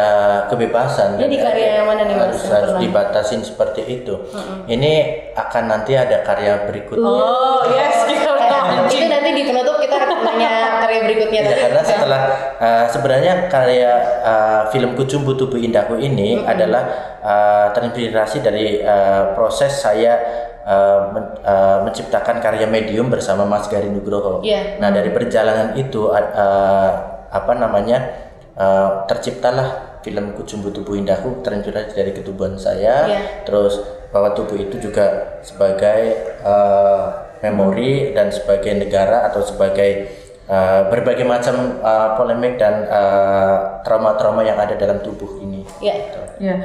kebebasan 0.51 1.15
Ini 1.15 1.31
di 1.31 1.39
Dan 1.39 1.47
karya 1.47 1.67
yang 1.79 1.87
mana 1.87 2.03
nih, 2.03 2.15
harus, 2.19 2.43
harus 2.51 2.75
dibatasin 2.75 3.39
seperti 3.39 3.87
itu. 3.87 4.19
Ini 4.67 4.93
akan 5.31 5.63
nanti 5.71 5.95
ada 5.95 6.19
karya 6.27 6.67
berikutnya 6.67 7.07
Oh 7.07 7.63
yes, 7.71 8.03
kita 8.11 8.35
Eh, 8.69 8.85
itu 8.91 9.05
nanti 9.09 9.29
di 9.33 9.43
penutup 9.47 9.79
kita 9.79 9.97
nanya 10.27 10.83
karya 10.83 10.99
berikutnya 11.07 11.41
Ya, 11.41 11.55
karena 11.57 11.81
setelah 11.81 12.21
uh, 12.59 12.85
sebenarnya 12.91 13.33
karya 13.47 13.91
uh, 14.21 14.61
film 14.69 14.93
Kucumbu 14.93 15.33
Tubuh 15.39 15.57
Indahku 15.57 15.95
ini 15.97 16.43
adalah 16.43 16.83
uh, 17.23 17.67
terinspirasi 17.73 18.43
dari 18.43 18.83
uh, 18.83 19.33
proses 19.33 19.73
saya 19.73 20.19
uh, 20.67 21.15
men- 21.15 21.33
uh, 21.41 21.79
menciptakan 21.87 22.43
karya 22.43 22.67
medium 22.69 23.07
bersama 23.09 23.47
Mas 23.47 23.65
Gari 23.71 23.89
Nugroho. 23.89 24.43
Iya. 24.43 24.77
Nah 24.77 24.91
dari 24.91 25.09
perjalanan 25.09 25.73
itu 25.79 26.11
uh, 26.11 26.19
uh, 26.19 26.89
apa 27.29 27.53
namanya 27.57 28.28
uh, 28.59 29.07
terciptalah 29.07 29.99
film 30.03 30.35
Kucumbu 30.35 30.69
Tubuh 30.75 30.99
Indahku 30.99 31.39
terinspirasi 31.41 31.95
dari 31.95 32.11
ketubuhan 32.11 32.59
saya. 32.59 33.07
Iya. 33.07 33.19
Terus 33.47 33.79
bahwa 34.11 34.35
tubuh 34.35 34.59
itu 34.59 34.77
juga 34.77 35.39
sebagai 35.41 36.35
uh, 36.43 37.31
memori 37.39 38.11
dan 38.11 38.27
sebagai 38.29 38.75
negara 38.75 39.31
atau 39.31 39.39
sebagai 39.39 40.11
uh, 40.51 40.91
berbagai 40.91 41.23
macam 41.23 41.79
uh, 41.79 42.19
polemik 42.19 42.59
dan 42.59 42.83
uh, 42.91 43.79
trauma-trauma 43.87 44.43
yang 44.43 44.59
ada 44.59 44.75
dalam 44.75 44.99
tubuh 44.99 45.39
ini. 45.39 45.63
ya 45.79 45.95
Ya, 46.39 46.55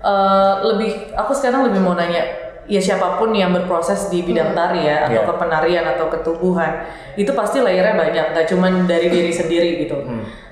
Eh, 0.00 0.54
lebih 0.64 1.12
aku 1.12 1.36
sekarang 1.36 1.68
lebih 1.68 1.84
mau 1.84 1.92
nanya, 1.92 2.24
ya 2.64 2.80
siapa 2.80 3.20
pun 3.20 3.36
yang 3.36 3.52
berproses 3.52 4.08
di 4.08 4.24
bidang 4.24 4.56
tari 4.56 4.88
ya, 4.88 5.04
atau 5.04 5.20
Iya. 5.20 5.28
kepenarian 5.28 5.84
atau 5.92 6.08
ketubuhan, 6.08 6.88
itu 7.20 7.28
pasti 7.36 7.60
layernya 7.60 8.00
banyak, 8.00 8.26
gak 8.32 8.48
cuman 8.48 8.88
dari 8.88 9.12
diri 9.12 9.28
sendiri 9.28 9.84
gitu. 9.84 10.00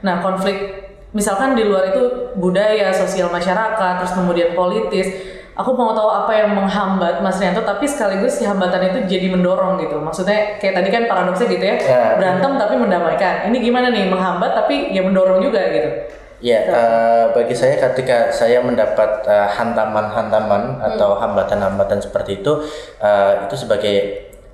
Nah, 0.05 0.21
konflik 0.21 0.88
misalkan 1.13 1.57
di 1.57 1.65
luar 1.65 1.95
itu 1.95 2.33
budaya, 2.37 2.93
sosial 2.93 3.33
masyarakat, 3.33 3.93
terus 4.03 4.13
kemudian 4.13 4.53
politis. 4.53 5.37
Aku 5.59 5.75
mau 5.75 5.91
tahu 5.91 6.07
apa 6.07 6.31
yang 6.39 6.55
menghambat 6.55 7.19
Mas 7.19 7.43
Rianto, 7.43 7.67
tapi 7.67 7.83
sekaligus 7.83 8.39
si 8.39 8.47
hambatan 8.47 8.95
itu 8.95 9.11
jadi 9.11 9.27
mendorong 9.27 9.75
gitu. 9.83 9.99
Maksudnya 9.99 10.55
kayak 10.63 10.79
tadi 10.79 10.89
kan 10.95 11.03
paradoksnya 11.11 11.51
gitu 11.51 11.65
ya, 11.67 11.77
Ya. 11.83 12.03
berantem 12.15 12.55
tapi 12.55 12.79
mendamaikan. 12.79 13.51
Ini 13.51 13.59
gimana 13.59 13.91
nih 13.91 14.07
menghambat 14.07 14.55
tapi 14.55 14.95
ya 14.95 15.03
mendorong 15.03 15.43
juga 15.43 15.59
gitu. 15.75 15.91
Ya, 16.39 16.63
eh, 16.63 17.25
bagi 17.35 17.51
saya 17.51 17.75
ketika 17.75 18.31
saya 18.31 18.63
mendapat 18.63 19.27
eh, 19.27 19.49
hantaman-hantaman 19.59 20.79
atau 20.79 21.19
hambatan-hambatan 21.19 21.99
seperti 21.99 22.39
itu, 22.39 22.63
eh, 23.03 23.43
itu 23.51 23.59
sebagai 23.59 23.97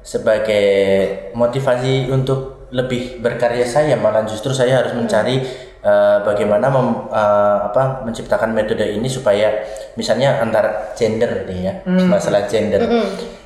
sebagai 0.01 0.65
motivasi 1.37 2.09
untuk 2.09 2.65
lebih 2.73 3.21
berkarya 3.21 3.69
saya, 3.69 4.01
malah 4.01 4.25
justru 4.25 4.57
saya 4.57 4.81
harus 4.81 4.97
mencari 4.97 5.45
eh, 5.85 6.19
bagaimana 6.23 6.67
mem- 6.67 7.07
eh, 7.07 7.59
apa 7.69 8.01
menciptakan 8.03 8.51
metode 8.51 8.89
ini 8.89 9.05
supaya 9.07 9.53
misalnya 9.95 10.41
antar 10.41 10.97
gender 10.97 11.45
nih 11.45 11.61
ya, 11.63 11.73
masalah 12.09 12.49
gender. 12.49 12.81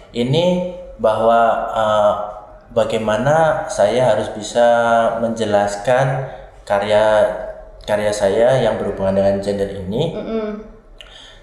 Ini 0.09 0.45
bahwa 0.97 1.41
eh, 1.75 2.13
bagaimana 2.71 3.67
saya 3.67 4.15
harus 4.15 4.31
bisa 4.31 4.67
menjelaskan 5.19 6.31
karya 6.63 7.05
karya 7.83 8.13
saya 8.13 8.61
yang 8.61 8.77
berhubungan 8.77 9.17
dengan 9.17 9.41
gender 9.41 9.69
ini. 9.75 10.13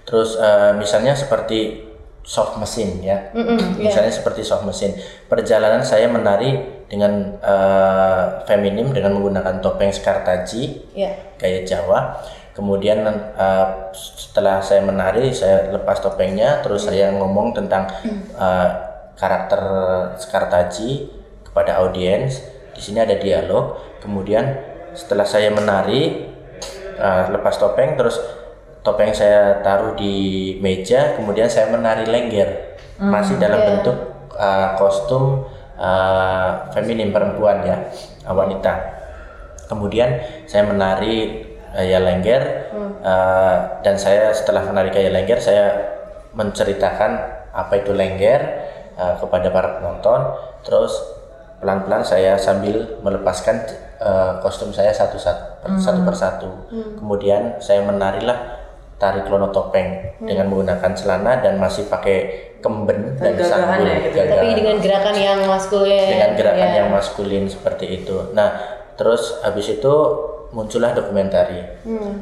Terus 0.05 0.37
eh, 0.37 0.71
misalnya 0.75 1.11
seperti 1.11 1.81
soft 2.25 2.57
mesin 2.57 3.05
ya. 3.05 3.29
misalnya 3.77 4.09
seperti 4.09 4.41
soft 4.41 4.65
mesin. 4.65 4.97
Perjalanan 5.29 5.85
saya 5.85 6.09
menari 6.09 6.57
dengan 6.89 7.37
eh, 7.37 8.23
feminim 8.49 8.89
dengan 8.89 9.13
menggunakan 9.13 9.61
topeng 9.61 9.93
skartaji 9.93 10.93
ya 10.97 11.13
gaya 11.37 11.61
Jawa. 11.63 12.17
Kemudian 12.55 13.03
eh, 13.35 13.67
setelah 13.93 14.63
saya 14.63 14.79
menari, 14.79 15.35
saya 15.35 15.75
lepas 15.75 15.99
topengnya, 15.99 16.63
terus 16.63 16.87
saya 16.87 17.11
ngomong 17.11 17.51
tentang 17.51 17.91
eh, 18.39 18.69
karakter 19.19 19.61
Skartaji 20.15 21.11
kepada 21.51 21.83
audiens. 21.83 22.39
Di 22.71 22.79
sini 22.79 23.03
ada 23.03 23.15
dialog. 23.19 23.79
Kemudian 23.99 24.55
setelah 24.95 25.27
saya 25.27 25.51
menari, 25.51 26.31
eh, 26.95 27.23
lepas 27.27 27.59
topeng, 27.59 27.99
terus 27.99 28.15
topeng 28.85 29.09
saya 29.09 29.65
taruh 29.65 29.97
di 29.97 30.55
meja, 30.61 31.17
kemudian 31.17 31.49
saya 31.49 31.73
menari 31.73 32.05
lengger, 32.05 32.77
masih 33.01 33.41
dalam 33.41 33.57
bentuk 33.65 33.97
eh, 34.37 34.69
kostum 34.77 35.49
eh, 35.75 36.49
feminim 36.69 37.09
perempuan 37.09 37.65
ya, 37.65 37.89
eh, 38.21 38.29
wanita. 38.29 38.73
Kemudian 39.65 40.21
saya 40.45 40.69
menari 40.69 41.41
gaya 41.73 41.97
lengger 41.97 42.71
eh, 43.01 43.55
dan 43.81 43.95
saya 43.97 44.29
setelah 44.29 44.69
menari 44.69 44.93
gaya 44.93 45.09
lengger 45.09 45.41
saya 45.41 45.65
menceritakan 46.37 47.11
apa 47.57 47.73
itu 47.81 47.89
lengger 47.89 48.39
eh, 48.93 49.15
kepada 49.17 49.49
para 49.49 49.81
penonton. 49.81 50.21
Terus 50.61 50.93
pelan-pelan 51.57 52.05
saya 52.05 52.37
sambil 52.37 53.01
melepaskan 53.01 53.65
eh, 53.97 54.31
kostum 54.45 54.69
saya 54.69 54.93
satu 54.93 55.17
satu, 55.17 55.73
satu 55.81 56.05
persatu. 56.05 56.49
Kemudian 57.01 57.57
saya 57.57 57.81
menarilah 57.81 58.61
tari 58.95 59.21
klono 59.27 59.51
topeng 59.51 60.15
dengan 60.23 60.47
menggunakan 60.47 60.91
celana 60.95 61.43
dan 61.43 61.59
masih 61.59 61.91
pakai 61.91 62.51
kemben 62.63 63.19
dan 63.19 63.35
sanggul 63.43 63.85
ya 63.85 63.97
gitu. 64.07 64.17
tapi 64.17 64.25
gagahan 64.25 64.55
dengan 64.57 64.77
gerakan 64.81 65.15
yang 65.19 65.39
maskulin 65.45 66.05
dengan 66.09 66.31
gerakan 66.33 66.69
ya. 66.71 66.77
yang 66.81 66.87
maskulin 66.89 67.43
seperti 67.45 67.85
itu. 68.01 68.31
Nah, 68.31 68.49
terus 68.95 69.43
habis 69.43 69.67
itu 69.69 69.93
muncullah 70.55 70.95
dokumentari 70.95 71.59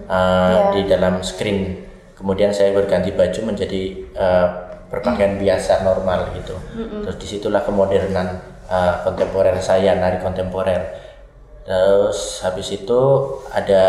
uh, 0.09 0.73
di 0.73 0.89
dalam 0.89 1.21
screen. 1.21 1.86
Kemudian 2.17 2.49
saya 2.49 2.73
berganti 2.73 3.13
baju 3.13 3.39
menjadi 3.53 3.81
uh, 4.17 4.47
berpakaian 4.89 5.38
biasa 5.38 5.86
normal 5.86 6.33
gitu. 6.41 6.57
Terus 7.05 7.17
di 7.21 7.27
situlah 7.38 7.62
kemodernan 7.62 8.41
uh, 8.67 9.05
kontemporer 9.05 9.57
saya 9.62 9.93
nari 9.97 10.17
kontemporer. 10.19 11.02
Terus 11.63 12.43
habis 12.43 12.67
itu 12.76 13.02
ada 13.52 13.86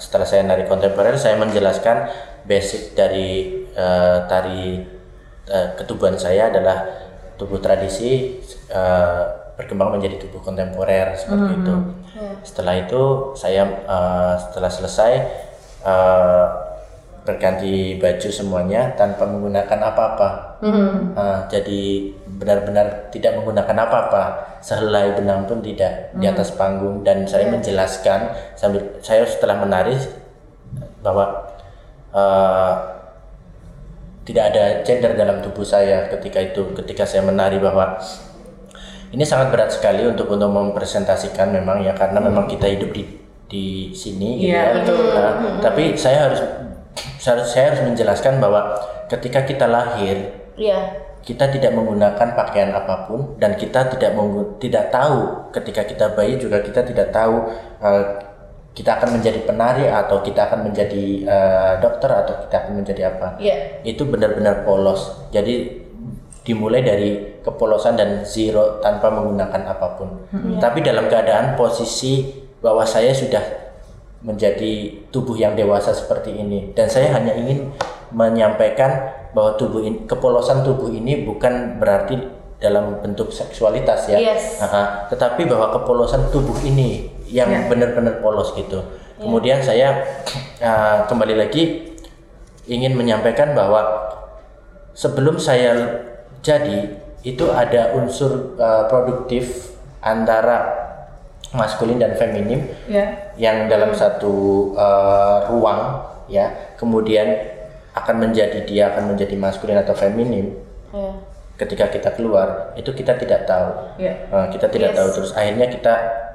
setelah 0.00 0.24
saya 0.24 0.44
nari 0.44 0.64
kontemporer 0.64 1.16
saya 1.16 1.36
menjelaskan 1.36 2.08
basic 2.48 2.96
dari 2.96 3.64
uh, 3.76 4.24
tari 4.28 4.80
uh, 5.48 5.68
ketubuhan 5.76 6.16
saya 6.16 6.48
adalah 6.48 6.84
tubuh 7.36 7.60
tradisi 7.60 8.40
uh, 8.72 9.52
berkembang 9.56 9.96
menjadi 9.96 10.24
tubuh 10.28 10.40
kontemporer 10.40 11.16
seperti 11.16 11.52
itu. 11.64 11.74
Setelah 12.44 12.74
itu 12.80 13.32
saya 13.36 13.64
uh, 13.84 14.36
setelah 14.40 14.70
selesai 14.72 15.12
uh, 15.84 16.65
berganti 17.26 17.98
baju 17.98 18.28
semuanya 18.30 18.94
tanpa 18.94 19.26
menggunakan 19.26 19.90
apa-apa. 19.90 20.30
Uh, 20.62 21.38
jadi 21.50 22.14
benar-benar 22.38 23.10
tidak 23.10 23.34
menggunakan 23.42 23.76
apa-apa, 23.82 24.22
sehelai 24.62 25.18
benang 25.18 25.44
pun 25.44 25.58
tidak 25.58 26.14
di 26.14 26.24
atas 26.30 26.54
panggung. 26.54 27.02
Dan 27.02 27.26
saya 27.26 27.50
menjelaskan 27.50 28.30
sambil 28.54 29.02
saya 29.02 29.26
setelah 29.26 29.58
menari 29.58 29.98
bahwa 31.02 31.50
uh, 32.14 32.74
tidak 34.26 34.54
ada 34.54 34.64
gender 34.82 35.14
dalam 35.14 35.38
tubuh 35.42 35.62
saya 35.62 36.10
ketika 36.10 36.42
itu 36.42 36.74
ketika 36.74 37.06
saya 37.06 37.22
menari 37.22 37.62
bahwa 37.62 37.94
ini 39.14 39.22
sangat 39.22 39.54
berat 39.54 39.70
sekali 39.70 40.02
untuk 40.02 40.26
untuk 40.34 40.50
mempresentasikan 40.50 41.54
memang 41.54 41.82
ya 41.86 41.94
karena 41.94 42.18
memang 42.18 42.50
kita 42.50 42.66
hidup 42.66 42.90
di 42.90 43.02
di 43.46 43.64
sini 43.94 44.42
gitu 44.42 44.50
Iya, 44.50 44.58
ya. 44.58 44.74
betul. 44.82 44.98
Nah, 45.14 45.32
tapi 45.62 45.94
saya 45.94 46.26
harus 46.26 46.42
saya 47.18 47.40
harus- 47.40 47.84
menjelaskan 47.84 48.38
bahwa 48.38 48.76
ketika 49.06 49.42
kita 49.42 49.66
lahir 49.66 50.32
Iya. 50.56 51.04
kita 51.20 51.48
tidak 51.48 51.72
menggunakan 51.72 52.28
pakaian 52.32 52.70
apa 52.70 53.04
pun 53.04 53.34
dan 53.36 53.54
kita 53.54 53.90
tidak 53.90 54.14
tidak 54.56 54.88
tahu 54.88 55.50
ketika 55.50 55.82
kita 55.82 56.06
bayi 56.10 56.36
juga 56.36 56.60
kita 56.60 56.80
tidak 56.80 57.10
tahu 57.10 57.50
eh, 57.78 58.04
kita 58.72 58.92
akan 58.94 59.16
menjadi 59.16 59.40
penari 59.42 59.84
atau 59.84 60.20
kita 60.20 60.46
akan 60.46 60.70
menjadi 60.70 61.04
eh, 61.24 61.72
dokter 61.78 62.08
atau 62.08 62.34
kita 62.40 62.56
akan 62.58 62.72
menjadi 62.78 63.02
apa 63.10 63.36
Iya. 63.36 63.82
itu 63.82 64.02
benar-benar 64.04 64.62
polos 64.62 65.28
jadi 65.28 65.82
dimulai 66.42 66.78
dari 66.80 67.10
kepolosan 67.42 67.98
dan 67.98 68.22
zero 68.22 68.78
tanpa 68.78 69.10
menggunakan 69.10 69.66
apa 69.66 69.98
pun 69.98 70.30
tapi 70.56 70.78
dalam 70.78 71.10
keadaan 71.10 71.58
posisi 71.58 72.22
bahwa 72.62 72.86
saya 72.86 73.10
sudah 73.10 73.42
menjadi 74.24 75.04
tubuh 75.12 75.36
yang 75.36 75.52
dewasa 75.52 75.92
seperti 75.92 76.32
ini 76.32 76.72
dan 76.72 76.88
saya 76.88 77.12
hanya 77.12 77.36
ingin 77.36 77.72
menyampaikan 78.10 79.12
bahwa 79.36 79.58
tubuh 79.60 79.84
ini, 79.84 80.08
kepolosan 80.08 80.64
tubuh 80.64 80.88
ini 80.88 81.26
bukan 81.26 81.76
berarti 81.76 82.16
dalam 82.56 83.04
bentuk 83.04 83.28
seksualitas 83.28 84.08
ya 84.08 84.16
Yes. 84.16 84.64
Aha, 84.64 85.12
tetapi 85.12 85.44
bahwa 85.44 85.68
kepolosan 85.76 86.32
tubuh 86.32 86.56
ini 86.64 87.12
yang 87.28 87.50
Ya. 87.52 87.68
benar-benar 87.68 88.24
polos 88.24 88.56
gitu 88.56 88.80
kemudian 89.20 89.60
saya 89.60 90.00
uh, 90.62 91.04
kembali 91.10 91.34
lagi 91.36 91.92
ingin 92.66 92.96
menyampaikan 92.96 93.52
bahwa 93.52 94.08
sebelum 94.96 95.36
saya 95.36 96.00
jadi 96.40 96.96
itu 97.26 97.50
ada 97.50 97.92
unsur 97.98 98.54
uh, 98.56 98.86
produktif 98.86 99.74
antara 99.98 100.85
maskulin 101.56 101.96
dan 101.96 102.12
feminim 102.14 102.60
Ya. 102.86 103.32
yang 103.40 103.66
dalam 103.66 103.90
satu 103.90 104.70
uh, 104.76 105.48
ruang 105.48 106.04
ya 106.28 106.52
kemudian 106.76 107.26
akan 107.96 108.28
menjadi 108.28 108.62
dia 108.68 108.92
akan 108.92 109.16
menjadi 109.16 109.32
maskulin 109.34 109.80
atau 109.80 109.96
feminim 109.96 110.52
Iya. 110.92 111.12
ketika 111.56 111.88
kita 111.88 112.12
keluar 112.12 112.76
itu 112.76 112.92
kita 112.92 113.16
tidak 113.16 113.48
tahu 113.48 113.96
Ya. 113.96 114.12
Uh, 114.28 114.46
kita 114.52 114.68
tidak 114.68 114.92
Yes. 114.92 114.98
tahu 115.00 115.08
terus 115.16 115.30
akhirnya 115.32 115.66
kita 115.66 115.94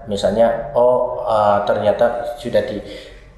misalnya 0.09 0.73
oh 0.73 1.21
uh, 1.21 1.61
ternyata 1.69 2.33
sudah 2.41 2.65
di 2.65 2.81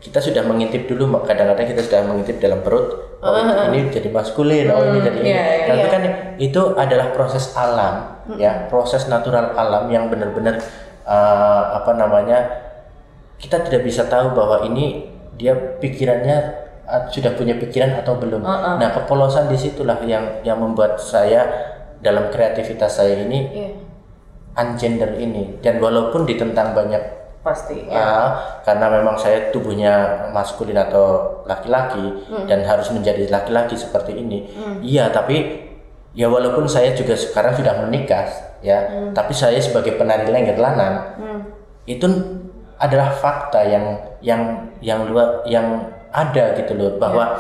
kita 0.04 0.20
sudah 0.20 0.44
mengintip 0.44 0.84
dulu 0.84 1.08
kadang-kadang 1.24 1.64
kita 1.64 1.80
sudah 1.80 2.04
mengintip 2.04 2.36
dalam 2.44 2.60
perut 2.60 3.16
oh 3.24 3.40
ini 3.72 3.88
jadi 3.88 4.12
maskulin 4.12 4.68
oh 4.68 4.84
ini 4.92 5.00
jadi 5.00 5.18
ini 5.24 5.30
iya, 5.32 5.44
iya. 5.44 5.68
tapi 5.72 5.88
kan 5.88 6.04
itu 6.36 6.62
adalah 6.76 7.16
proses 7.16 7.56
alam 7.56 8.20
ya 8.36 8.68
proses 8.68 9.08
natural 9.08 9.56
alam 9.56 9.88
yang 9.88 10.12
benar-benar 10.12 10.60
uh, 11.04 11.64
apa 11.78 11.92
namanya 11.96 12.40
kita 13.38 13.60
tidak 13.68 13.84
bisa 13.84 14.08
tahu 14.08 14.32
bahwa 14.32 14.64
ini 14.64 15.12
dia 15.36 15.52
pikirannya 15.82 16.38
uh, 16.88 17.04
sudah 17.12 17.36
punya 17.36 17.60
pikiran 17.60 18.00
atau 18.00 18.16
belum. 18.16 18.40
Uh-uh. 18.44 18.80
Nah, 18.80 18.90
kepolosan 18.96 19.52
di 19.52 19.58
situlah 19.60 20.00
yang 20.08 20.44
yang 20.48 20.60
membuat 20.60 20.96
saya 21.00 21.44
dalam 22.04 22.28
kreativitas 22.32 23.00
saya 23.00 23.24
ini 23.24 23.40
Iya. 23.52 23.70
ungender 24.54 25.18
ini 25.18 25.58
dan 25.66 25.82
walaupun 25.82 26.28
ditentang 26.30 26.76
banyak 26.78 27.02
Pasti. 27.42 27.90
uh, 27.90 28.62
karena 28.64 28.88
memang 29.02 29.18
saya 29.18 29.50
tubuhnya 29.52 30.28
maskulin 30.32 30.78
atau 30.78 31.42
laki-laki 31.44 32.24
dan 32.48 32.64
harus 32.64 32.88
menjadi 32.94 33.28
laki-laki 33.28 33.76
seperti 33.76 34.16
ini. 34.16 34.48
Iya, 34.80 35.12
tapi 35.12 35.68
ya 36.14 36.30
walaupun 36.30 36.70
saya 36.70 36.94
juga 36.94 37.18
sekarang 37.18 37.58
sudah 37.58 37.84
menikah 37.84 38.53
ya, 38.64 39.12
tapi 39.12 39.36
saya 39.36 39.60
sebagai 39.60 40.00
penari 40.00 40.32
lengger 40.32 40.58
lanang 40.58 40.96
itu 41.84 42.08
adalah 42.80 43.12
fakta 43.12 43.64
yang 43.68 43.86
yang 44.24 44.42
yang 44.80 45.08
luar 45.08 45.44
yang 45.48 45.92
ada 46.12 46.56
gitu 46.56 46.76
loh 46.76 46.92
bahwa 47.00 47.32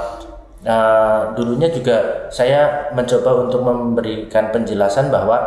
uh, 0.63 1.36
dulunya 1.36 1.67
juga 1.71 2.27
saya 2.31 2.91
mencoba 2.95 3.47
untuk 3.47 3.62
memberikan 3.63 4.51
penjelasan 4.51 5.12
bahwa 5.12 5.39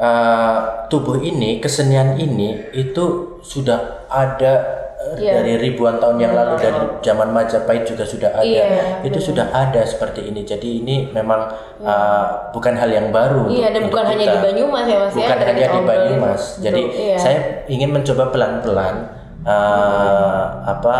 uh, 0.00 0.88
tubuh 0.88 1.20
ini 1.20 1.60
kesenian 1.60 2.16
ini 2.16 2.72
itu 2.72 3.36
sudah 3.44 4.08
ada 4.08 4.79
uh, 5.00 5.16
Iya. 5.16 5.40
dari 5.40 5.56
ribuan 5.58 5.96
tahun 5.96 6.16
yang 6.18 6.32
lalu 6.32 6.54
dari 6.56 6.76
zaman 7.00 7.28
Majapahit 7.30 7.82
juga 7.84 8.04
sudah 8.04 8.30
ada 8.30 8.44
Iya, 8.44 9.00
itu 9.00 9.18
sudah 9.18 9.48
ada 9.48 9.80
seperti 9.82 10.28
ini 10.28 10.44
jadi 10.44 10.68
ini 10.84 11.08
memang 11.08 11.48
uh, 11.80 12.52
bukan 12.52 12.76
hal 12.76 12.88
yang 12.88 13.08
baru 13.08 13.48
Iya, 13.48 13.48
untuk- 13.48 13.64
dan 13.66 13.80
untuk 13.80 13.90
bukan 13.90 14.04
hanya 14.06 14.20
kita. 14.22 14.30
di 14.30 14.38
Banyumas 14.44 14.84
ya, 14.84 14.96
Mas, 14.98 15.10
ya, 15.10 15.16
bukan 15.16 15.36
tadi 15.38 15.60
hanya 15.60 15.68
di. 15.72 15.88
Banyumas 15.88 16.42
jadi 16.60 16.82
Iya. 16.86 17.16
saya 17.16 17.38
ingin 17.66 17.90
mencoba 17.90 18.24
pelan-pelan 18.28 18.96
uh, 19.42 20.42
apa 20.68 20.96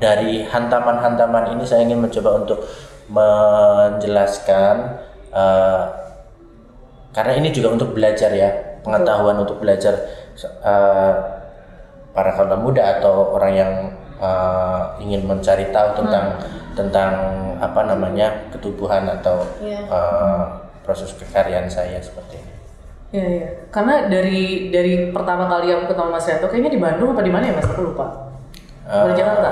dari 0.00 0.42
hantaman-hantaman 0.42 1.52
ini 1.52 1.62
saya 1.62 1.84
ingin 1.84 2.00
mencoba 2.00 2.42
untuk 2.42 2.64
menjelaskan 3.06 4.74
uh, 5.30 5.82
karena 7.12 7.32
ini 7.36 7.52
juga 7.52 7.68
untuk 7.70 7.92
belajar 7.92 8.32
ya 8.32 8.50
pengetahuan 8.80 9.36
untuk 9.38 9.60
belajar 9.60 9.94
uh, 10.64 11.41
para 12.12 12.32
kaula 12.36 12.56
muda 12.56 13.00
atau 13.00 13.32
orang 13.36 13.52
yang 13.52 13.72
uh, 14.20 14.96
ingin 15.00 15.24
mencari 15.24 15.72
tahu 15.72 15.96
tentang 16.04 16.36
tentang 16.72 17.12
apa 17.60 17.80
namanya 17.84 18.48
ketubuhan 18.52 19.04
atau 19.08 19.44
Iya. 19.60 19.84
uh, 19.88 20.44
proses 20.82 21.12
kekaryaan 21.16 21.68
saya 21.68 22.00
seperti 22.00 22.40
ini. 22.40 22.52
Iya, 23.12 23.26
iya. 23.28 23.48
Karena 23.68 24.08
dari 24.08 24.72
dari 24.72 25.12
pertama 25.12 25.44
kali 25.44 25.68
aku 25.68 25.92
ketemu 25.92 26.08
Mas 26.10 26.24
Rianto 26.24 26.46
kayaknya 26.48 26.72
di 26.72 26.80
Bandung 26.80 27.12
apa 27.12 27.22
di 27.22 27.32
mana 27.32 27.44
ya 27.44 27.54
Mas? 27.60 27.68
Aku 27.68 27.92
lupa. 27.92 28.06
Uh, 28.88 29.12
Jakarta. 29.12 29.50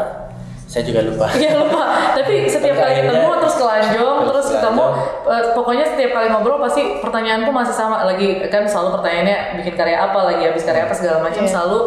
Saya 0.70 0.86
juga 0.86 1.02
lupa. 1.02 1.26
Iya 1.34 1.58
lupa. 1.58 1.82
Tapi 2.14 2.46
setiap 2.46 2.78
kali 2.78 2.94
Akhirnya- 2.94 3.10
ketemu 3.10 3.30
terus 3.42 3.56
kelanjong, 3.58 4.16
Terus 4.22 4.30
terus 4.30 4.48
ketemu, 4.54 4.84
eh, 5.26 5.44
pokoknya 5.50 5.84
setiap 5.84 6.10
kali 6.14 6.26
ngobrol 6.30 6.62
pasti 6.62 6.82
pertanyaanku 7.02 7.50
masih 7.50 7.74
sama. 7.74 8.06
Lagi 8.06 8.38
kan 8.46 8.62
selalu 8.62 8.94
pertanyaannya 9.02 9.58
bikin 9.58 9.74
karya 9.74 9.98
apa, 9.98 10.30
lagi 10.30 10.46
habis 10.46 10.62
karya 10.62 10.86
apa 10.86 10.94
segala 10.94 11.18
macam. 11.26 11.42
Iya. 11.42 11.50
Selalu 11.50 11.78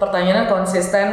pertanyaannya 0.00 0.44
konsisten 0.48 1.08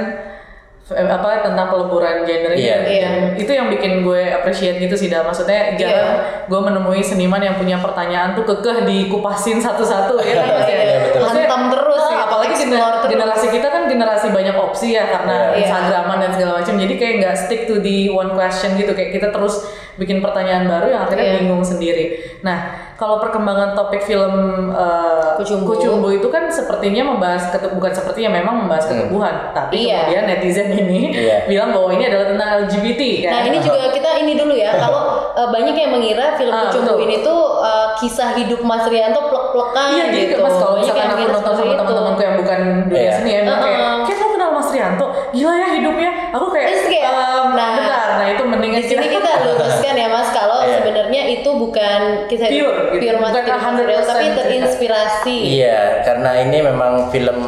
apa 0.88 1.44
tentang 1.44 1.68
peleburan 1.68 2.24
gender. 2.24 2.56
Iya. 2.56 2.76
Iya. 2.82 3.10
Itu 3.36 3.52
yang 3.52 3.68
bikin 3.68 4.02
gue 4.02 4.32
appreciate 4.32 4.80
gitu 4.80 4.96
sih. 4.96 5.08
Dal. 5.08 5.24
Maksudnya 5.24 5.76
jarang 5.76 6.12
gue 6.48 6.60
menemui 6.64 7.04
seniman 7.04 7.40
yang 7.40 7.56
punya 7.56 7.76
pertanyaan 7.76 8.32
tuh 8.34 8.48
kekeh 8.48 8.88
dikupasin 8.88 9.60
satu-satu 9.60 10.16
ya 10.22 10.34
kan 10.38 10.48
Mas 10.54 10.64
ya. 10.66 10.76
Iya, 10.78 10.98
betul. 11.04 11.20
Maksudnya, 11.22 11.48
Hantam 11.48 11.64
terus 11.68 12.00
nah, 12.02 12.10
ya, 12.10 12.20
apalagi 12.24 12.54
gener- 12.56 12.96
terus. 12.98 13.12
generasi 13.12 13.48
kita 13.50 13.68
kan 13.68 13.84
generasi 13.86 14.28
banyak 14.30 14.56
opsi 14.56 14.88
ya 14.94 15.04
karena 15.06 15.36
Iya. 15.52 15.68
Instagraman 15.68 16.18
dan 16.24 16.32
segala 16.32 16.52
macam. 16.58 16.76
Jadi 16.78 16.94
kayak 16.96 17.14
nggak 17.20 17.36
stick 17.36 17.62
to 17.66 17.76
the 17.78 18.08
one 18.08 18.32
question 18.32 18.80
gitu. 18.80 18.96
Kayak 18.96 19.12
kita 19.12 19.28
terus 19.30 19.68
bikin 19.98 20.22
pertanyaan 20.22 20.70
baru 20.70 20.88
yang 20.88 21.02
akhirnya 21.04 21.26
Iya. 21.26 21.36
bingung 21.42 21.62
sendiri. 21.62 22.06
Nah, 22.42 22.87
kalau 22.98 23.22
perkembangan 23.22 23.78
topik 23.78 24.02
film 24.02 24.34
uh, 24.68 25.38
Kucumbu. 25.38 26.10
itu 26.12 26.28
kan 26.28 26.50
sepertinya 26.50 27.06
membahas 27.08 27.54
ketu- 27.54 27.70
bukan 27.72 27.94
sepertinya 27.94 28.34
memang 28.34 28.66
membahas 28.66 28.86
ketubuhan, 28.86 29.54
tapi 29.54 29.86
Iya. 29.86 30.10
kemudian 30.10 30.24
netizen 30.26 30.68
ini 30.72 31.14
Iya. 31.14 31.46
bilang 31.50 31.72
bahwa 31.72 31.94
ini 31.94 32.04
adalah 32.04 32.26
tentang 32.28 32.50
LGBT 32.60 33.02
kan. 33.22 33.32
Nah 33.32 33.42
ini 33.46 33.58
juga 33.62 33.94
kita 33.94 34.10
ini 34.18 34.34
dulu 34.34 34.50
ya. 34.52 34.74
Kalau 34.82 35.02
uh, 35.30 35.48
banyak 35.48 35.74
yang 35.74 35.94
mengira 35.94 36.34
film 36.34 36.50
Ah, 36.50 36.68
Kucumbu 36.68 36.98
betul. 36.98 37.06
ini 37.06 37.16
tuh 37.22 37.40
uh, 37.62 37.94
kisah 37.96 38.34
hidup 38.34 38.60
Mas 38.62 38.84
Rianto 38.84 39.22
plek-plekan 39.24 39.88
Iya 39.94 40.04
jadi 40.08 40.20
gitu. 40.28 40.42
mas 40.42 40.54
kalau 40.54 40.76
Banyak 40.76 40.90
misalkan 40.90 41.08
aku 41.08 41.24
nonton 41.32 41.54
sama 41.54 41.66
itu. 41.68 41.78
teman-temanku 41.78 42.22
yang 42.24 42.36
bukan 42.36 42.60
dunia 42.84 42.98
Iya. 43.00 43.12
seni 43.16 43.30
ya, 43.30 43.40
bilang 43.46 43.62
kayak, 43.62 43.78
Heeh. 43.78 43.98
kayak 44.04 44.18
kamu 44.18 44.32
kenal 44.34 44.50
Mas 44.52 44.70
Rianto, 44.70 45.06
gila 45.32 45.54
ya 45.56 45.68
hidupnya. 45.72 46.12
Aku 46.30 46.46
kayak, 46.50 46.68
kayak, 46.84 47.04
"Ehm, 47.08 47.48
nah, 47.54 47.68
bentar, 47.74 47.97
nah 48.16 48.28
itu 48.28 48.44
mendingan 48.44 48.80
Di 48.80 48.88
sini 48.88 49.08
kita 49.08 49.32
luruskan 49.44 49.94
ya 49.94 50.08
Mas 50.08 50.30
kalau 50.32 50.60
Iya. 50.60 50.80
sebenarnya 50.80 51.22
itu 51.30 51.50
bukan 51.50 52.00
hidup 52.28 52.48
Pure, 52.48 52.78
gitu. 52.94 53.04
pure 53.04 53.18
Mas 53.18 53.34
Bukan 53.34 53.58
100% 53.58 54.06
tapi 54.06 54.26
terinspirasi. 54.34 55.38
Iya, 55.58 55.80
karena 56.04 56.32
ini 56.40 56.58
memang 56.62 56.92
film 57.10 57.40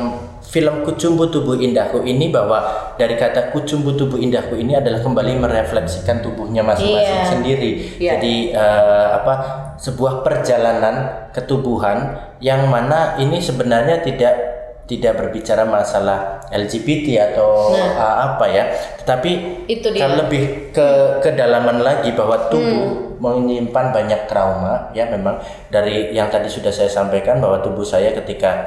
film 0.41 0.81
Kucumbu 0.81 1.29
Tubuh 1.29 1.53
Indahku 1.55 2.01
ini 2.01 2.33
bahwa 2.33 2.57
dari 2.97 3.13
kata 3.13 3.53
Kucumbu 3.53 3.93
Tubuh 3.93 4.17
Indahku 4.17 4.57
ini 4.57 4.73
adalah 4.73 4.97
kembali 4.97 5.37
merefleksikan 5.37 6.19
tubuhnya 6.19 6.65
masing-masing 6.65 7.19
Iya. 7.21 7.29
sendiri. 7.29 7.71
Iya. 8.01 8.11
Jadi 8.17 8.35
eh, 8.51 9.07
apa 9.13 9.33
sebuah 9.77 10.25
perjalanan 10.25 10.95
ketubuhan 11.29 12.17
yang 12.39 12.65
mana 12.65 13.13
ini 13.15 13.37
sebenarnya 13.37 14.01
tidak 14.01 14.48
tidak 14.89 15.13
berbicara 15.15 15.63
masalah 15.63 16.41
LGBT 16.49 17.07
atau 17.31 17.77
Nah. 17.77 17.93
eh, 17.93 18.15
apa 18.25 18.45
ya, 18.49 18.63
tetapi 18.97 19.31
Itu 19.69 19.93
dia. 19.93 20.09
lebih 20.09 20.73
ke 20.73 20.87
kedalaman 21.21 21.79
lagi 21.79 22.09
bahwa 22.11 22.49
tubuh 22.49 23.13
menyimpan 23.21 23.93
banyak 23.93 24.25
trauma 24.25 24.89
ya 24.91 25.05
memang 25.05 25.37
dari 25.69 26.09
yang 26.09 26.27
tadi 26.27 26.47
sudah 26.47 26.71
saya 26.71 26.89
sampaikan 26.89 27.37
bahwa 27.37 27.59
tubuh 27.59 27.83
saya 27.83 28.15
ketika 28.15 28.63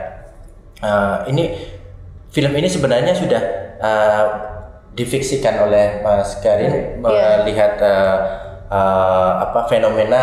uh, 0.79 1.25
ini 1.25 1.57
film 2.29 2.53
ini 2.53 2.69
sebenarnya 2.69 3.17
sudah 3.17 3.43
uh, 3.81 4.25
difiksikan 4.93 5.57
oleh 5.59 6.05
Mas 6.05 6.37
Karin 6.39 7.01
Iya. 7.01 7.41
melihat 7.41 7.81
uh, 7.81 8.17
uh, 8.69 9.31
apa 9.43 9.65
fenomena 9.67 10.21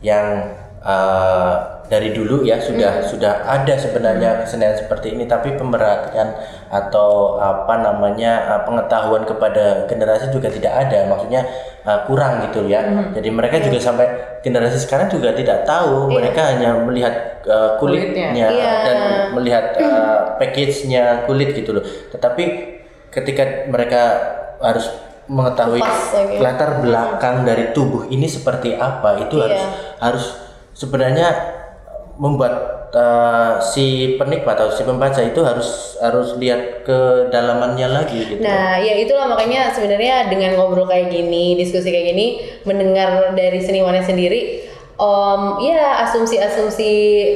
yang 0.00 0.48
uh, 0.80 1.81
dari 1.92 2.16
dulu 2.16 2.40
ya 2.40 2.56
sudah 2.56 3.04
sudah 3.04 3.44
ada 3.44 3.76
sebenarnya 3.76 4.40
kesenian 4.40 4.72
seperti 4.72 5.12
ini 5.12 5.28
tapi 5.28 5.52
pemberhatian 5.60 6.32
atau 6.72 7.36
apa 7.36 7.84
namanya 7.84 8.48
uh, 8.48 8.60
pengetahuan 8.64 9.28
kepada 9.28 9.84
generasi 9.84 10.32
juga 10.32 10.48
tidak 10.48 10.72
ada 10.72 11.04
maksudnya 11.12 11.44
uh, 11.84 12.08
kurang 12.08 12.48
gitu 12.48 12.64
ya 12.64 12.80
jadi 13.12 13.28
mereka 13.28 13.60
juga 13.60 13.76
sampai 13.76 14.08
generasi 14.40 14.80
sekarang 14.80 15.12
juga 15.12 15.36
tidak 15.36 15.68
tahu 15.68 16.08
mereka 16.08 16.56
hanya 16.56 16.80
melihat 16.80 17.44
uh, 17.44 17.76
kulitnya, 17.76 18.32
Kulitnya. 18.32 18.48
Iya. 18.48 18.72
dan 18.88 18.98
melihat 19.36 19.64
uh, 19.84 20.40
package-nya 20.40 21.28
kulit 21.28 21.52
gitu 21.52 21.76
loh 21.76 21.84
tetapi 22.08 22.44
ketika 23.12 23.68
mereka 23.68 24.02
harus 24.64 24.88
mengetahui 25.28 25.84
Kupas 25.84 26.16
lagi. 26.16 26.36
latar 26.40 26.80
belakang 26.80 27.44
dari 27.44 27.76
tubuh 27.76 28.08
ini 28.08 28.24
seperti 28.24 28.80
apa 28.80 29.28
itu 29.28 29.36
Iya. 29.36 29.44
harus 29.44 29.62
harus 30.00 30.24
sebenarnya 30.72 31.60
membuat 32.20 32.88
uh, 32.92 33.60
si 33.60 34.16
penikmat 34.20 34.56
atau 34.56 34.72
si 34.72 34.84
pembaca 34.84 35.20
itu 35.20 35.40
harus 35.40 35.96
harus 36.00 36.36
lihat 36.36 36.84
ke 36.84 37.28
dalamannya 37.32 37.88
lagi 37.88 38.36
gitu. 38.36 38.40
Nah, 38.40 38.80
ya 38.80 38.96
itulah 39.00 39.28
makanya 39.32 39.72
sebenarnya 39.72 40.28
dengan 40.28 40.56
ngobrol 40.56 40.88
kayak 40.88 41.08
gini, 41.12 41.56
diskusi 41.56 41.88
kayak 41.88 42.12
gini, 42.12 42.26
mendengar 42.68 43.32
dari 43.32 43.60
senimannya 43.60 44.04
sendiri, 44.04 44.68
om, 45.00 45.60
ya 45.64 46.04
asumsi-asumsi 46.08 46.90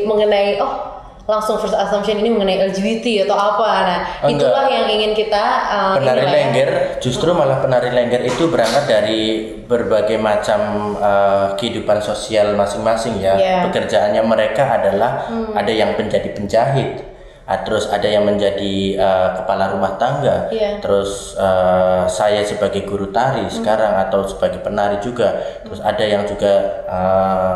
mengenai 0.04 0.60
oh 0.60 0.95
langsung 1.26 1.58
first 1.58 1.74
assumption 1.74 2.22
ini 2.22 2.30
mengenai 2.30 2.70
LGBT 2.70 3.26
atau 3.26 3.34
apa. 3.34 3.70
Nah, 3.82 3.98
Enggak. 4.22 4.46
itulah 4.46 4.66
yang 4.70 4.86
ingin 4.86 5.12
kita 5.12 5.44
uh, 5.66 5.94
penari 5.98 6.22
inilah 6.22 6.30
ya. 6.30 6.36
lengger 6.38 6.70
justru 7.02 7.28
malah 7.34 7.58
penari 7.58 7.90
lengger 7.90 8.22
itu 8.22 8.46
berangkat 8.46 8.84
dari 8.86 9.22
berbagai 9.66 10.22
macam 10.22 10.94
uh, 10.96 11.58
kehidupan 11.58 11.98
sosial 11.98 12.54
masing-masing 12.54 13.18
ya 13.18 13.34
Iya. 13.36 13.66
pekerjaannya 13.66 14.22
mereka 14.22 14.78
adalah 14.78 15.26
ada 15.52 15.72
yang 15.74 15.98
menjadi 15.98 16.30
penjahit 16.30 17.16
Ah, 17.46 17.62
terus 17.62 17.86
ada 17.86 18.10
yang 18.10 18.26
menjadi 18.26 18.98
uh, 18.98 19.38
kepala 19.38 19.70
rumah 19.70 19.94
tangga, 19.94 20.50
Iya. 20.50 20.82
terus 20.82 21.38
uh, 21.38 22.02
saya 22.10 22.42
sebagai 22.42 22.82
guru 22.82 23.14
tari 23.14 23.46
sekarang 23.46 24.02
atau 24.02 24.26
sebagai 24.26 24.58
penari 24.66 24.98
juga, 24.98 25.62
terus 25.62 25.78
ada 25.78 26.02
yang 26.02 26.26
juga 26.26 26.82
uh, 26.90 27.54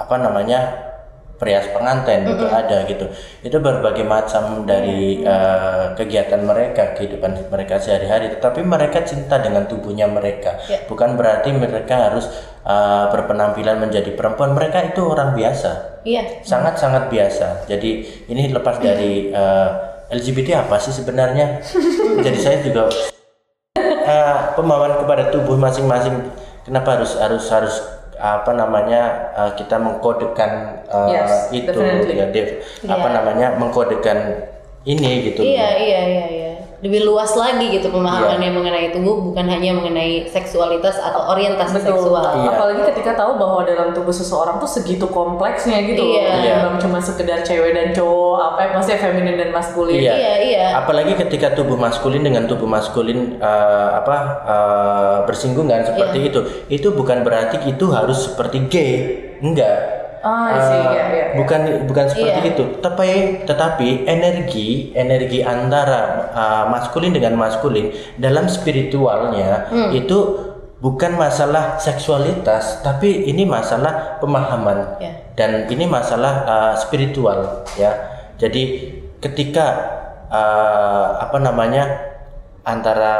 apa 0.00 0.16
namanya 0.16 0.89
perias 1.40 1.72
pengantin 1.72 2.28
juga 2.28 2.52
ada 2.52 2.84
gitu. 2.84 3.08
Itu 3.40 3.64
berbagai 3.64 4.04
macam 4.04 4.68
dari 4.68 5.24
uh, 5.24 5.96
kegiatan 5.96 6.44
mereka, 6.44 6.92
kehidupan 6.94 7.48
mereka 7.48 7.80
sehari-hari. 7.80 8.28
Tetapi 8.36 8.60
mereka 8.60 9.00
cinta 9.08 9.40
dengan 9.40 9.64
tubuhnya 9.64 10.04
mereka. 10.04 10.60
Iya. 10.68 10.84
Bukan 10.84 11.16
berarti 11.16 11.56
mereka 11.56 12.12
harus 12.12 12.28
uh, 12.68 13.08
berpenampilan 13.08 13.80
menjadi 13.80 14.12
perempuan. 14.12 14.52
Mereka 14.52 14.92
itu 14.92 15.00
orang 15.00 15.32
biasa 15.32 15.90
Iya. 16.04 16.44
sangat-sangat 16.44 17.12
biasa. 17.12 17.68
Jadi 17.68 18.04
ini 18.32 18.48
lepas 18.48 18.80
dari 18.80 19.28
eh, 19.28 19.70
LGBT 20.10 20.64
apa 20.66 20.80
sih 20.80 20.96
sebenarnya? 20.96 21.60
Jadi 22.24 22.38
saya 22.40 22.64
juga 22.64 22.88
eh, 23.76 24.38
pemahaman 24.56 25.04
kepada 25.04 25.28
tubuh 25.28 25.60
masing-masing. 25.60 26.32
Kenapa 26.64 27.00
harus 27.00 27.16
harus 27.20 27.44
harus 27.52 27.74
apa 28.20 28.52
namanya 28.52 29.02
eh, 29.32 29.52
kita 29.56 29.80
mengkodekan 29.80 30.84
eh, 30.86 31.08
Yes, 31.10 31.48
itu 31.50 31.72
definitely. 31.72 32.20
ya 32.20 32.26
Dev. 32.28 32.48
Apa 32.84 33.06
Iya. 33.08 33.14
namanya 33.16 33.46
mengkodekan 33.56 34.18
ini 34.84 35.32
gitu. 35.32 35.40
Iya, 35.42 35.68
iya, 35.76 36.00
iya, 36.06 36.24
iya. 36.28 36.49
Lebih 36.80 37.04
luas 37.04 37.36
lagi 37.36 37.76
gitu 37.76 37.92
pemahamannya 37.92 38.48
Iya. 38.48 38.56
mengenai 38.56 38.86
tubuh 38.88 39.20
bukan 39.20 39.44
hanya 39.44 39.76
mengenai 39.76 40.24
seksualitas 40.24 40.96
atau 40.96 41.28
orientasi 41.28 41.76
Betul. 41.76 41.92
seksual. 41.92 42.24
Iya. 42.40 42.48
Apalagi 42.56 42.82
ketika 42.88 43.20
tahu 43.20 43.36
bahwa 43.36 43.68
dalam 43.68 43.92
tubuh 43.92 44.08
seseorang 44.08 44.56
tuh 44.56 44.64
segitu 44.64 45.04
kompleksnya 45.04 45.76
gitu. 45.84 46.00
Iya. 46.00 46.24
Iya. 46.40 46.54
Bukan 46.64 46.80
cuma 46.88 46.96
sekedar 46.96 47.44
cewek 47.44 47.76
dan 47.76 47.92
cowok, 47.92 48.36
apa 48.40 48.58
ya, 48.64 48.68
maksudnya 48.72 48.96
feminin 48.96 49.36
dan 49.36 49.50
maskulin. 49.52 49.92
Iya. 50.00 50.14
Iya, 50.16 50.34
iya. 50.40 50.66
Apalagi 50.80 51.20
ketika 51.20 51.52
tubuh 51.52 51.76
maskulin 51.76 52.24
dengan 52.24 52.48
tubuh 52.48 52.64
maskulin 52.64 53.36
eh, 53.36 53.88
apa 54.00 54.16
eh, 54.40 55.16
bersinggungan 55.28 55.84
seperti 55.84 56.16
Iya. 56.24 56.28
itu, 56.32 56.40
itu 56.72 56.88
bukan 56.96 57.20
berarti 57.20 57.60
itu 57.68 57.92
harus 57.92 58.32
seperti 58.32 58.56
gay, 58.72 58.92
enggak. 59.44 59.99
Ah, 60.20 60.52
Eh, 60.52 60.60
sih, 60.62 60.82
iya, 60.84 61.04
iya, 61.08 61.24
bukan 61.32 61.60
bukan 61.88 62.04
seperti 62.06 62.40
Iya. 62.44 62.52
itu. 62.52 62.64
Tetapi 62.76 63.08
tetapi 63.44 63.88
energi 64.04 64.92
energi 64.92 65.40
antara 65.40 66.00
eh, 66.28 66.64
maskulin 66.68 67.10
dengan 67.10 67.34
maskulin 67.34 67.88
dalam 68.16 68.44
spiritualnya 68.44 69.66
Hmm. 69.68 69.90
itu 69.90 70.18
bukan 70.80 71.12
masalah 71.14 71.76
seksualitas, 71.76 72.80
tapi 72.80 73.28
ini 73.28 73.44
masalah 73.44 74.16
pemahaman 74.16 74.96
Ya. 74.96 75.12
dan 75.36 75.68
ini 75.68 75.84
masalah 75.84 76.44
uh, 76.44 76.72
spiritual 76.72 77.68
ya 77.76 77.92
jadi 78.36 78.88
ketika 79.20 79.66
uh, 80.32 81.20
apa 81.20 81.36
namanya 81.36 81.84
antara 82.64 83.12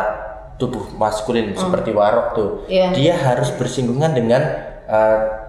tubuh 0.57 0.89
maskulin 0.97 1.53
seperti 1.53 1.93
warok 1.93 2.27
tuh 2.33 2.49
Iya. 2.65 2.93
dia 2.93 3.15
harus 3.17 3.53
bersinggungan 3.53 4.13
dengan 4.13 4.41
uh, 4.89 5.39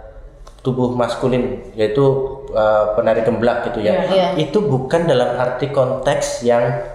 tubuh 0.62 0.94
maskulin 0.94 1.62
yaitu 1.74 2.06
uh, 2.54 2.94
penari 2.94 3.26
gemblak 3.26 3.70
gitu 3.70 3.82
ya 3.82 4.06
Iya. 4.06 4.28
itu 4.38 4.62
bukan 4.62 5.10
dalam 5.10 5.38
arti 5.42 5.74
konteks 5.74 6.46
yang 6.46 6.86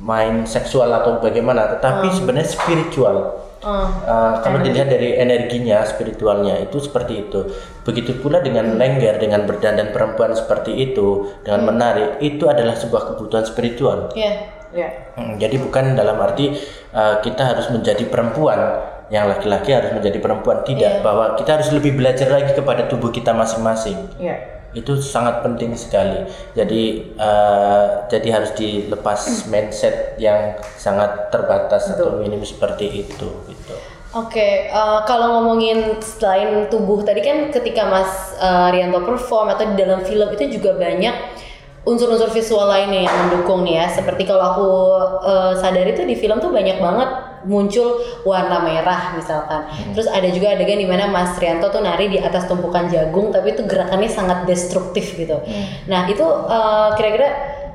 main 0.00 0.48
seksual 0.48 0.88
atau 0.94 1.20
bagaimana 1.20 1.76
tetapi 1.76 2.08
sebenarnya 2.14 2.48
spiritual 2.48 3.16
Hmm. 3.60 3.92
Uh, 4.08 4.40
kalau 4.40 4.64
dilihat 4.64 4.88
dari 4.88 5.20
energinya, 5.20 5.84
spiritualnya 5.84 6.64
itu 6.64 6.80
seperti 6.80 7.28
itu. 7.28 7.44
Begitu 7.84 8.16
pula 8.16 8.40
dengan 8.40 8.80
lengger, 8.80 9.20
dengan 9.20 9.44
berdandan 9.44 9.92
perempuan 9.92 10.32
seperti 10.32 10.72
itu, 10.80 11.28
dengan 11.44 11.68
menari, 11.68 12.24
itu 12.24 12.48
adalah 12.48 12.72
sebuah 12.72 13.12
kebutuhan 13.12 13.44
spiritual. 13.44 14.16
Iya. 14.16 14.48
Iya. 14.70 14.88
Hmm, 15.18 15.36
jadi 15.36 15.60
bukan 15.60 15.98
dalam 15.98 16.16
arti 16.24 16.56
uh, 16.96 17.20
kita 17.20 17.42
harus 17.42 17.68
menjadi 17.68 18.06
perempuan, 18.08 18.80
yang 19.10 19.26
laki-laki 19.26 19.74
harus 19.74 19.90
menjadi 19.90 20.22
perempuan, 20.22 20.62
tidak. 20.62 21.02
Bahwa 21.02 21.34
kita 21.34 21.58
harus 21.58 21.68
lebih 21.74 21.98
belajar 21.98 22.30
lagi 22.30 22.54
kepada 22.54 22.86
tubuh 22.86 23.10
kita 23.10 23.34
masing-masing. 23.34 23.98
Iya. 24.22 24.62
Itu 24.70 25.02
sangat 25.02 25.42
penting 25.42 25.74
sekali. 25.74 26.30
Jadi 26.54 27.10
uh, 27.18 28.06
jadi 28.06 28.28
harus 28.30 28.54
dilepas 28.54 29.50
mindset 29.50 30.14
yang 30.22 30.54
sangat 30.78 31.34
terbatas 31.34 31.90
atau 31.90 32.22
minim 32.22 32.38
seperti 32.46 33.02
itu. 33.02 33.28
Gitu. 33.50 33.74
Oke, 34.10 34.66
eh, 34.66 35.00
kalau 35.06 35.38
ngomongin 35.38 36.02
selain 36.02 36.66
tubuh 36.66 36.98
tadi 37.06 37.22
kan 37.22 37.46
ketika 37.54 37.86
Mas 37.86 38.34
eh, 38.42 38.68
Rianto 38.74 39.06
perform 39.06 39.54
atau 39.54 39.70
di 39.70 39.78
dalam 39.78 40.02
film 40.02 40.26
itu 40.34 40.58
juga 40.58 40.74
banyak 40.74 41.14
unsur-unsur 41.86 42.26
visual 42.34 42.66
lainnya 42.66 43.06
yang 43.06 43.14
mendukung 43.26 43.62
nih 43.62 43.78
ya. 43.78 43.86
Seperti 43.86 44.26
kalau 44.26 44.44
aku 44.50 44.68
eh, 45.30 45.52
sadari 45.62 45.94
tuh 45.94 46.10
di 46.10 46.18
film 46.18 46.42
tuh 46.42 46.50
banyak 46.50 46.82
banget 46.82 47.29
muncul 47.44 48.00
warna 48.26 48.60
merah 48.64 49.14
misalkan. 49.16 49.68
Terus 49.92 50.08
ada 50.10 50.28
juga 50.28 50.52
adegan 50.56 50.80
di 50.80 50.88
mana 50.88 51.08
Mas 51.08 51.36
Rianto 51.36 51.68
tuh 51.72 51.80
nari 51.84 52.10
di 52.10 52.18
atas 52.18 52.48
tumpukan 52.48 52.88
jagung 52.90 53.32
tapi 53.32 53.54
itu 53.54 53.64
gerakannya 53.64 54.10
sangat 54.10 54.44
destruktif 54.48 55.16
gitu. 55.16 55.40
Nah, 55.88 56.08
itu 56.10 56.24
eh, 56.26 56.88
kira-kira 56.96 57.28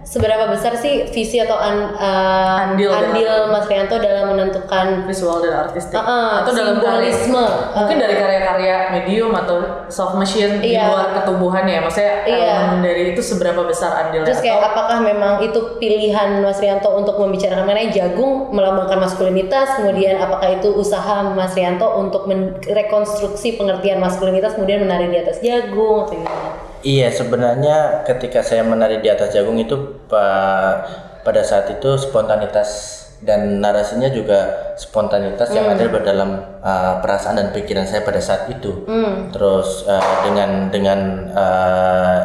seberapa 0.06 0.46
besar 0.48 0.78
sih 0.78 1.10
visi 1.10 1.42
atau 1.42 1.58
an- 1.58 1.98
eh, 1.98 2.64
Andil 2.70 2.94
andil 2.94 3.50
Mas 3.50 3.66
Rianto 3.66 3.98
dalam 3.98 4.32
menentukan 4.32 5.10
Visual 5.10 5.42
dan 5.42 5.66
artistik. 5.66 5.98
Uh-uh, 5.98 6.46
atau 6.46 6.52
dalam 6.54 6.78
karya, 6.78 7.10
simbolisme. 7.10 7.46
mungkin 7.74 7.98
dari 7.98 8.16
karya-karya 8.16 8.76
medium 8.94 9.34
atau 9.34 9.58
soft 9.90 10.14
machine 10.16 10.62
di 10.62 10.78
Iya. 10.78 10.88
luar 10.88 11.08
ketubuhan 11.18 11.66
ya. 11.66 11.82
Maksudnya 11.82 12.14
Iya. 12.24 12.38
elemen 12.54 12.80
dari 12.80 13.02
itu 13.12 13.22
seberapa 13.22 13.66
besar 13.66 13.92
andilnya? 13.98 14.30
Terus 14.30 14.40
kayak 14.40 14.62
Atau- 14.62 14.70
apakah 14.72 14.98
memang 15.02 15.34
itu 15.42 15.60
pilihan 15.76 16.40
Mas 16.40 16.62
Rianto 16.62 16.94
untuk 16.94 17.18
membicarakan 17.18 17.66
mengenai 17.66 17.90
jagung 17.90 18.54
melambangkan 18.54 19.02
maskulinitas, 19.02 19.74
kemudian 19.76 20.22
apakah 20.22 20.54
itu 20.54 20.70
usaha 20.70 21.26
Mas 21.26 21.52
Rianto 21.52 21.90
untuk 21.98 22.30
merekonstruksi 22.30 23.58
pengertian 23.58 23.98
maskulinitas 23.98 24.54
kemudian 24.54 24.86
menari 24.86 25.10
di 25.10 25.18
atas 25.18 25.42
jagung 25.42 26.06
atau 26.06 26.14
gimana? 26.14 26.75
Iya, 26.86 27.10
sebenarnya 27.10 28.06
ketika 28.06 28.46
saya 28.46 28.62
menari 28.62 29.02
di 29.02 29.10
atas 29.10 29.34
jagung 29.34 29.58
itu 29.58 29.74
pa- 30.06 30.86
pada 31.26 31.42
saat 31.42 31.66
itu 31.74 31.98
spontanitas 31.98 33.02
dan 33.26 33.58
narasinya 33.58 34.06
juga 34.14 34.54
spontanitas 34.78 35.50
yang 35.50 35.66
ada 35.74 35.90
dalam 36.06 36.30
uh, 36.62 37.02
perasaan 37.02 37.42
dan 37.42 37.50
pikiran 37.50 37.90
saya 37.90 38.06
pada 38.06 38.22
saat 38.22 38.46
itu. 38.54 38.86
Terus 39.34 39.90
uh, 39.90 40.30
dengan 40.30 40.70
dengan 40.70 41.00
uh, 41.34 42.18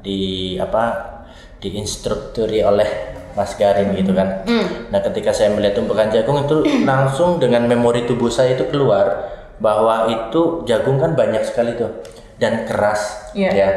di 0.00 0.56
apa 0.56 1.12
diinstrukturi 1.60 2.64
oleh 2.64 2.88
Mas 3.36 3.52
Garin 3.60 3.92
gitu 3.92 4.16
kan. 4.16 4.48
Nah, 4.88 5.00
ketika 5.04 5.28
saya 5.36 5.52
melihat 5.52 5.76
tumpukan 5.76 6.08
jagung 6.08 6.40
itu 6.40 6.64
langsung 6.88 7.36
dengan 7.36 7.68
memori 7.68 8.08
tubuh 8.08 8.32
saya 8.32 8.56
itu 8.56 8.64
keluar 8.72 9.28
bahwa 9.60 10.08
itu 10.08 10.64
jagung 10.64 10.96
kan 10.96 11.12
banyak 11.12 11.44
sekali 11.44 11.76
tuh 11.76 12.00
dan 12.36 12.68
keras 12.68 13.32
Iya. 13.32 13.50
ya. 13.52 13.68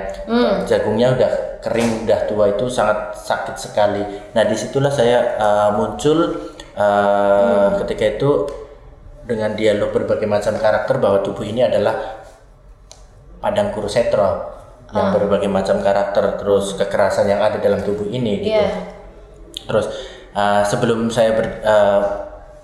Jagungnya 0.68 1.16
udah 1.16 1.32
kering, 1.60 2.04
udah 2.08 2.20
tua 2.28 2.52
itu 2.52 2.68
sangat 2.68 3.16
sakit 3.16 3.56
sekali. 3.56 4.04
Nah, 4.32 4.44
di 4.44 4.56
situlah 4.56 4.92
saya 4.92 5.36
uh, 5.36 5.70
muncul 5.76 6.48
uh, 6.76 7.76
ketika 7.84 8.20
itu 8.20 8.30
dengan 9.24 9.54
dialog 9.54 9.92
berbagai 9.92 10.26
macam 10.26 10.56
karakter 10.58 10.98
bahwa 10.98 11.20
tubuh 11.22 11.44
ini 11.44 11.62
adalah 11.62 12.20
padang 13.40 13.72
kurusetro 13.72 14.58
yang 14.90 15.14
berbagai 15.14 15.46
macam 15.46 15.86
karakter 15.86 16.42
terus 16.42 16.74
kekerasan 16.74 17.30
yang 17.30 17.40
ada 17.40 17.62
dalam 17.62 17.80
tubuh 17.80 18.10
ini 18.10 18.42
gitu. 18.42 18.58
Iya. 18.58 18.68
Terus 19.70 19.86
uh, 20.34 20.66
sebelum 20.66 21.14
saya 21.14 21.38
ber- 21.38 21.62
uh, 21.62 22.02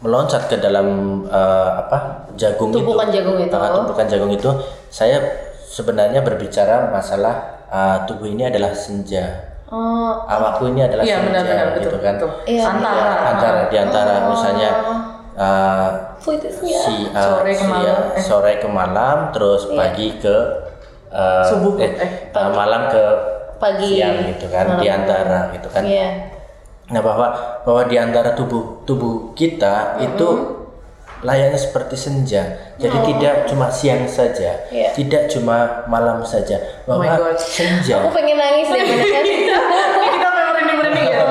meloncat 0.02 0.50
ke 0.50 0.58
dalam 0.58 1.22
uh, 1.30 1.86
apa 1.86 2.28
jagung 2.34 2.74
Tumpukan 2.74 3.14
itu, 3.14 3.22
jagung 3.22 3.38
itu. 3.40 3.54
uh, 3.56 3.70
tumpukan 3.78 4.06
jagung 4.10 4.32
itu, 4.34 4.50
saya 4.90 5.22
sebenarnya 5.76 6.24
berbicara 6.24 6.88
masalah 6.88 7.68
uh, 7.68 7.98
tubuh 8.08 8.32
ini 8.32 8.48
adalah 8.48 8.72
senja, 8.72 9.56
Oh, 9.66 10.24
awakku 10.30 10.70
ini 10.72 10.86
adalah 10.86 11.04
Iya 11.04 11.20
senja, 11.20 11.28
benar-benar 11.28 11.68
gitu 11.76 11.90
betul. 11.90 12.00
kan. 12.00 12.16
betul. 12.16 12.32
Iya, 12.48 12.64
Antara. 12.70 13.14
Antara 13.36 13.62
di 13.68 13.78
antara 13.82 14.14
misalnya 14.32 14.70
uh, 15.36 15.90
si 16.22 17.10
uh, 17.12 17.20
Sore 17.20 17.52
ke 17.52 17.60
si, 17.60 17.68
malam, 17.68 17.98
uh, 17.98 18.16
eh. 18.16 18.24
sore 18.24 18.54
ke 18.62 18.68
malam, 18.72 19.18
terus 19.36 19.68
pagi 19.74 20.08
ke 20.22 20.36
uh, 21.12 21.44
Subuh, 21.50 21.82
eh, 21.82 21.92
eh, 21.98 22.10
uh, 22.32 22.54
malam 22.56 22.88
ke 22.88 23.04
Pagi. 23.60 24.00
siang 24.00 24.22
gitu 24.32 24.48
kan, 24.48 24.80
di 24.80 24.88
antara 24.88 25.52
gitu 25.52 25.68
kan. 25.68 25.84
Iya. 25.84 26.10
Nah 26.94 27.02
bahwa 27.02 27.28
bahwa 27.66 27.82
di 27.90 27.98
antara 27.98 28.38
tubuh 28.38 28.86
tubuh 28.86 29.34
kita 29.34 29.98
itu 30.00 30.28
layaknya 31.22 31.56
seperti 31.56 31.96
senja. 31.96 32.44
Jadi 32.76 32.98
tidak 33.08 33.48
cuma 33.48 33.70
siang 33.70 34.04
saja, 34.04 34.68
Iya. 34.68 34.92
tidak 34.92 35.32
cuma 35.32 35.86
malam 35.86 36.20
saja. 36.22 36.60
Oh 36.86 36.98
my 36.98 37.08
Bahwa 37.08 37.32
God. 37.32 37.40
senja. 37.40 38.04
Aku 38.04 38.12
pengen 38.12 38.36
nangis 38.36 38.68
deh 38.68 38.84
kita 40.16 40.28
merinding 40.28 40.78
merinding 40.82 41.08
ya. 41.08 41.24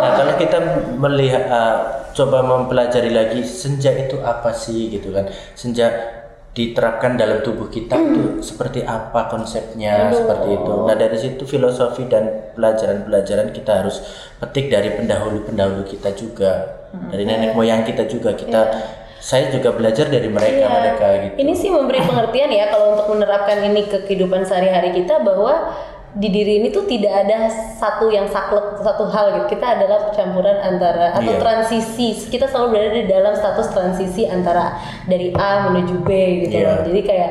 Nah 0.00 0.10
kalau 0.16 0.34
kita 0.34 0.58
melihat 0.96 1.44
uh, 1.46 1.76
coba 2.10 2.42
mempelajari 2.42 3.12
lagi 3.12 3.40
senja 3.44 3.92
itu 3.92 4.18
apa 4.20 4.50
sih 4.50 4.90
gitu 4.90 5.12
kan? 5.12 5.28
Senja 5.54 6.16
diterapkan 6.50 7.14
dalam 7.14 7.46
tubuh 7.46 7.70
kita 7.70 7.94
itu 7.94 8.42
seperti 8.42 8.82
apa 8.82 9.30
konsepnya 9.30 10.10
seperti 10.10 10.58
itu. 10.58 10.72
Nah 10.82 10.98
dari 10.98 11.14
situ 11.14 11.46
filosofi 11.46 12.10
dan 12.10 12.50
pelajaran-pelajaran 12.58 13.54
kita 13.54 13.86
harus 13.86 14.02
petik 14.42 14.66
dari 14.66 14.90
pendahulu-pendahulu 14.90 15.86
kita 15.86 16.10
juga, 16.10 16.82
dari 17.06 17.22
nenek 17.22 17.54
moyang 17.54 17.86
kita 17.86 18.02
juga 18.10 18.34
kita. 18.34 18.62
Saya 19.20 19.48
juga 19.48 19.70
belajar 19.70 20.08
dari 20.08 20.26
mereka 20.26 20.56
Iya. 20.58 20.68
mereka 20.72 21.06
gitu. 21.22 21.34
Ini 21.36 21.52
sih 21.52 21.68
memberi 21.68 22.00
pengertian 22.00 22.48
ya 22.48 22.66
kalau 22.68 22.96
untuk 22.96 23.12
menerapkan 23.12 23.60
ini 23.60 23.84
ke 23.84 24.02
kehidupan 24.02 24.42
sehari-hari 24.42 24.90
kita 24.92 25.20
bahwa 25.20 25.76
di 26.10 26.26
diri 26.26 26.58
ini 26.58 26.68
tuh 26.68 26.82
tidak 26.84 27.22
ada 27.22 27.46
satu 27.76 28.10
yang 28.10 28.26
saklek 28.26 28.80
satu 28.80 29.06
hal 29.06 29.26
gitu. 29.30 29.54
Kita 29.54 29.78
adalah 29.78 30.10
percampuran 30.10 30.58
antara 30.58 31.14
atau 31.14 31.30
Iya. 31.30 31.38
transisi. 31.38 32.16
Kita 32.26 32.48
selalu 32.48 32.66
berada 32.72 32.96
di 32.96 33.06
dalam 33.06 33.32
status 33.32 33.70
transisi 33.70 34.24
antara 34.24 34.74
dari 35.04 35.30
A 35.32 35.68
menuju 35.68 36.02
B 36.02 36.10
gitu 36.42 36.56
loh. 36.60 36.82
Jadi 36.82 37.00
kayak 37.04 37.30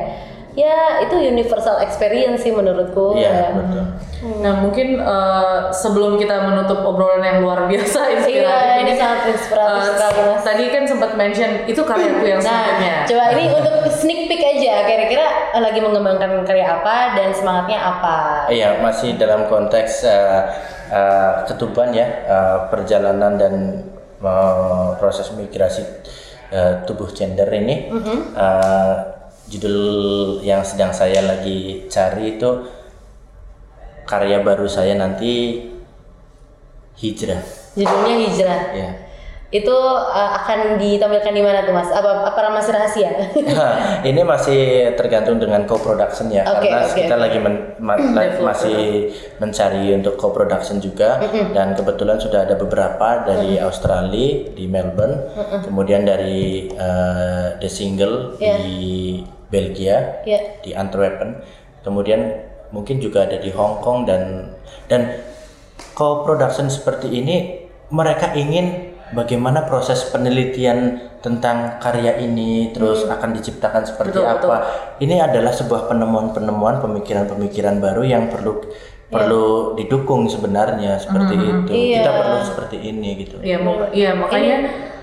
ya 0.52 0.76
itu 1.00 1.14
universal 1.18 1.78
experience 1.80 2.40
sih 2.40 2.50
menurutku. 2.50 3.14
Iya 3.14 3.28
Ya. 3.28 3.48
betul. 3.52 3.84
Nah 4.20 4.60
mungkin 4.60 4.96
eh, 4.96 5.58
sebelum 5.70 6.14
kita 6.14 6.44
menutup 6.44 6.84
obrolan 6.84 7.20
yang 7.20 7.40
luar 7.40 7.64
biasa 7.64 8.00
inspiratif 8.12 8.44
Iya, 8.44 8.56
ini 8.76 8.82
ini 8.82 8.92
sangat 8.94 9.20
inspiratif 9.26 9.80
eh, 9.80 9.88
sekali 9.90 10.20
mas. 10.22 10.42
Tadi 10.42 10.64
kan 10.68 10.82
sempat 10.84 11.10
mention 11.14 11.50
itu 11.64 11.80
karyaku 11.80 12.24
yang 12.26 12.40
Nah, 12.40 12.52
sebelumnya. 12.60 12.94
coba 13.04 13.24
ini 13.32 13.44
untuk 13.48 13.74
sneak 13.90 14.20
peek 14.26 14.42
aja, 14.42 14.74
kira-kira 14.84 15.26
lagi 15.56 15.78
mengembangkan 15.78 16.44
karya 16.44 16.66
apa 16.74 16.96
dan 17.14 17.32
semangatnya 17.32 17.78
apa? 17.80 18.16
Iya 18.46 18.78
masih 18.78 19.16
dalam 19.16 19.48
konteks 19.48 20.04
eh, 20.04 20.40
eh, 20.90 21.32
ketuban 21.44 21.90
ya 21.90 22.04
eh, 22.22 22.58
perjalanan 22.68 23.34
dan 23.34 23.54
eh, 24.20 24.88
proses 24.96 25.32
migrasi 25.32 25.80
eh, 26.50 26.84
tubuh 26.84 27.08
gender 27.08 27.48
ini. 27.48 27.88
Eh, 28.36 28.94
judul 29.48 29.78
yang 30.40 30.60
sedang 30.60 30.92
saya 30.92 31.24
lagi 31.24 31.88
cari 31.88 32.36
itu 32.36 32.50
karya 34.10 34.42
baru 34.42 34.66
saya 34.66 34.98
nanti 34.98 35.62
hijrah. 36.98 37.38
Judulnya 37.78 38.14
Hijrah. 38.26 38.62
Ya. 38.74 38.90
Itu 39.50 39.74
uh, 39.74 40.30
akan 40.38 40.78
ditampilkan 40.78 41.34
di 41.34 41.42
mana 41.42 41.66
tuh 41.66 41.74
mas? 41.74 41.90
Apa 41.90 42.22
apa 42.22 42.54
masih 42.54 42.70
rahasia? 42.70 43.10
ini 44.10 44.22
masih 44.22 44.94
tergantung 44.94 45.42
dengan 45.42 45.66
co-production 45.66 46.30
ya 46.30 46.46
Oke, 46.46 46.70
karena 46.70 46.86
oke, 46.86 46.94
kita 46.94 47.14
oke. 47.18 47.22
lagi 47.26 47.38
men- 47.42 47.74
ma- 47.82 47.98
la- 48.14 48.38
masih 48.38 49.10
mencari 49.42 49.90
untuk 49.90 50.14
co-production 50.14 50.78
juga 50.78 51.18
dan 51.50 51.74
kebetulan 51.74 52.22
sudah 52.22 52.46
ada 52.46 52.54
beberapa 52.54 53.26
dari 53.26 53.58
Australia 53.58 54.54
di 54.54 54.70
Melbourne 54.70 55.18
kemudian 55.66 56.06
dari 56.06 56.70
eh, 56.70 57.46
The 57.58 57.70
Single 57.70 58.38
Iya. 58.38 58.54
di 58.62 58.78
Belgia 59.50 60.22
ya. 60.22 60.62
di 60.62 60.70
Antwerpen 60.78 61.42
kemudian 61.82 62.49
mungkin 62.70 63.02
juga 63.02 63.26
ada 63.26 63.38
di 63.38 63.50
Hong 63.50 63.82
Kong 63.82 64.06
dan 64.06 64.54
dan 64.86 65.22
co-production 65.94 66.70
seperti 66.70 67.10
ini 67.10 67.66
mereka 67.90 68.32
ingin 68.34 68.94
bagaimana 69.10 69.66
proses 69.66 70.06
penelitian 70.10 71.10
tentang 71.20 71.82
karya 71.82 72.16
ini 72.22 72.70
terus 72.72 73.04
akan 73.04 73.36
diciptakan 73.36 73.82
seperti 73.84 74.22
Betul, 74.22 74.30
apa. 74.30 74.56
ini 75.02 75.20
adalah 75.20 75.52
sebuah 75.52 75.90
penemuan-penemuan 75.90 76.80
pemikiran-pemikiran 76.80 77.82
baru 77.82 78.02
yang 78.06 78.30
perlu 78.32 78.62
perlu 79.10 79.74
didukung 79.74 80.30
sebenarnya 80.30 80.94
seperti 81.02 81.34
itu. 81.34 81.72
Iya. 81.74 81.98
kita 82.06 82.10
perlu 82.14 82.38
seperti 82.46 82.76
ini 82.78 83.08
gitu. 83.18 83.36
Iya, 83.42 83.58
mau- 83.58 83.90
iya 83.90 84.14
makanya 84.14 84.56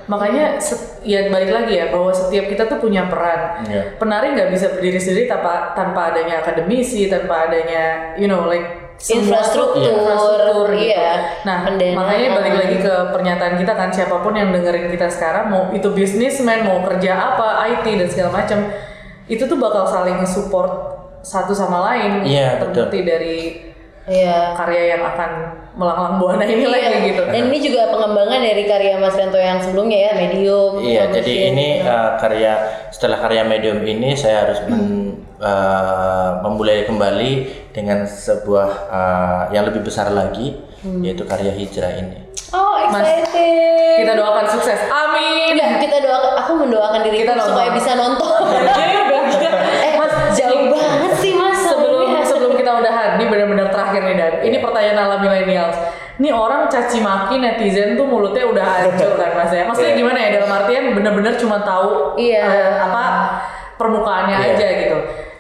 makanya 0.07 0.55
set- 0.57 1.03
ya 1.03 1.27
balik 1.27 1.51
lagi 1.51 1.77
ya 1.77 1.91
bahwa 1.91 2.11
setiap 2.15 2.47
kita 2.47 2.63
tuh 2.67 2.79
punya 2.79 3.07
peran. 3.11 3.63
Iya. 3.67 3.99
Penari 3.99 4.33
nggak 4.33 4.49
bisa 4.55 4.71
berdiri 4.71 4.99
sendiri 4.99 5.27
tanpa 5.27 5.75
tanpa 5.75 6.15
adanya 6.15 6.39
akademisi, 6.39 7.11
tanpa 7.11 7.51
adanya 7.51 8.15
you 8.15 8.27
know 8.27 8.47
like 8.47 8.87
Infrastruktur, 8.97 9.93
infrastruktur 9.93 10.73
gitu. 10.73 10.89
iya. 10.89 11.37
Nah, 11.45 11.69
Pendanaan. 11.69 12.01
makanya 12.01 12.27
balik 12.33 12.55
lagi 12.57 12.77
ke 12.81 12.93
pernyataan 13.13 13.53
kita 13.61 13.77
kan 13.77 13.89
siapa 13.93 14.25
pun 14.25 14.33
yang 14.33 14.49
dengerin 14.49 14.89
kita 14.89 15.05
sekarang 15.05 15.53
mau 15.53 15.69
itu 15.69 15.85
bisnismen, 15.93 16.65
mau 16.65 16.81
kerja 16.81 17.13
apa, 17.13 17.61
IT 17.77 17.85
dan 17.85 18.09
segala 18.09 18.41
macam, 18.41 18.57
itu 19.29 19.45
tuh 19.45 19.53
bakal 19.61 19.85
saling 19.85 20.17
support 20.25 20.97
satu 21.21 21.53
sama 21.53 21.93
lain. 21.93 22.25
Iya, 22.25 22.57
betul. 22.57 22.89
Terbukti 22.89 22.99
dari 23.05 23.35
Iya. 24.07 24.55
karya 24.55 24.95
yang 24.95 25.03
akan 25.03 25.31
melanglang 25.75 26.15
buana 26.15 26.43
ini 26.47 26.63
Iya. 26.63 26.71
lagi 26.71 26.97
gitu. 27.11 27.21
Dan 27.27 27.43
ini 27.51 27.57
juga 27.59 27.91
pengembangan 27.91 28.39
dari 28.39 28.63
karya 28.63 28.95
Mas 28.95 29.19
Rianto 29.19 29.35
yang 29.35 29.59
sebelumnya 29.59 29.99
ya, 29.99 30.11
Medium. 30.15 30.79
Iya, 30.79 31.11
Publishing. 31.11 31.15
jadi 31.19 31.33
ini 31.51 31.67
uh, 31.83 32.15
karya 32.15 32.53
setelah 32.87 33.19
karya 33.19 33.43
medium 33.43 33.83
ini 33.83 34.15
saya 34.15 34.47
harus 34.47 34.63
men- 34.63 35.27
uh, 35.43 36.39
memulai 36.41 36.87
kembali 36.87 37.31
dengan 37.75 38.07
sebuah 38.07 38.69
uh, 38.87 39.43
yang 39.51 39.67
lebih 39.67 39.83
besar 39.83 40.07
lagi 40.09 40.55
yaitu 41.03 41.27
karya 41.27 41.51
hijrah 41.51 41.91
ini. 41.99 42.23
Oh, 42.55 42.79
excited. 42.79 43.27
Kita 43.99 44.15
doakan 44.15 44.45
sukses. 44.47 44.79
Amin. 44.87 45.51
Enggak, 45.51 45.83
kita 45.83 45.99
doakan 45.99 46.33
aku 46.39 46.51
mendoakan 46.63 47.03
diri 47.03 47.27
Kita 47.27 47.35
supaya 47.35 47.75
bisa 47.75 47.91
nonton. 47.91 48.39
orang 56.37 56.61
caci 56.67 57.01
maki 57.01 57.37
netizen 57.37 57.97
tuh 57.97 58.05
mulutnya 58.05 58.45
udah 58.45 58.65
hancur 58.85 59.17
kan 59.17 59.33
Mas 59.33 59.49
ya. 59.49 59.65
Maksudnya 59.65 59.91
Iya. 59.91 59.99
gimana 59.99 60.17
ya 60.17 60.29
dalam 60.37 60.51
artian 60.53 60.83
benar-benar 60.93 61.33
cuma 61.35 61.57
tahu 61.59 62.13
Iya. 62.15 62.41
eh, 62.45 62.71
apa 62.79 63.03
permukaannya 63.75 64.37
Iya. 64.37 64.49
aja 64.55 64.67
gitu. 64.79 64.97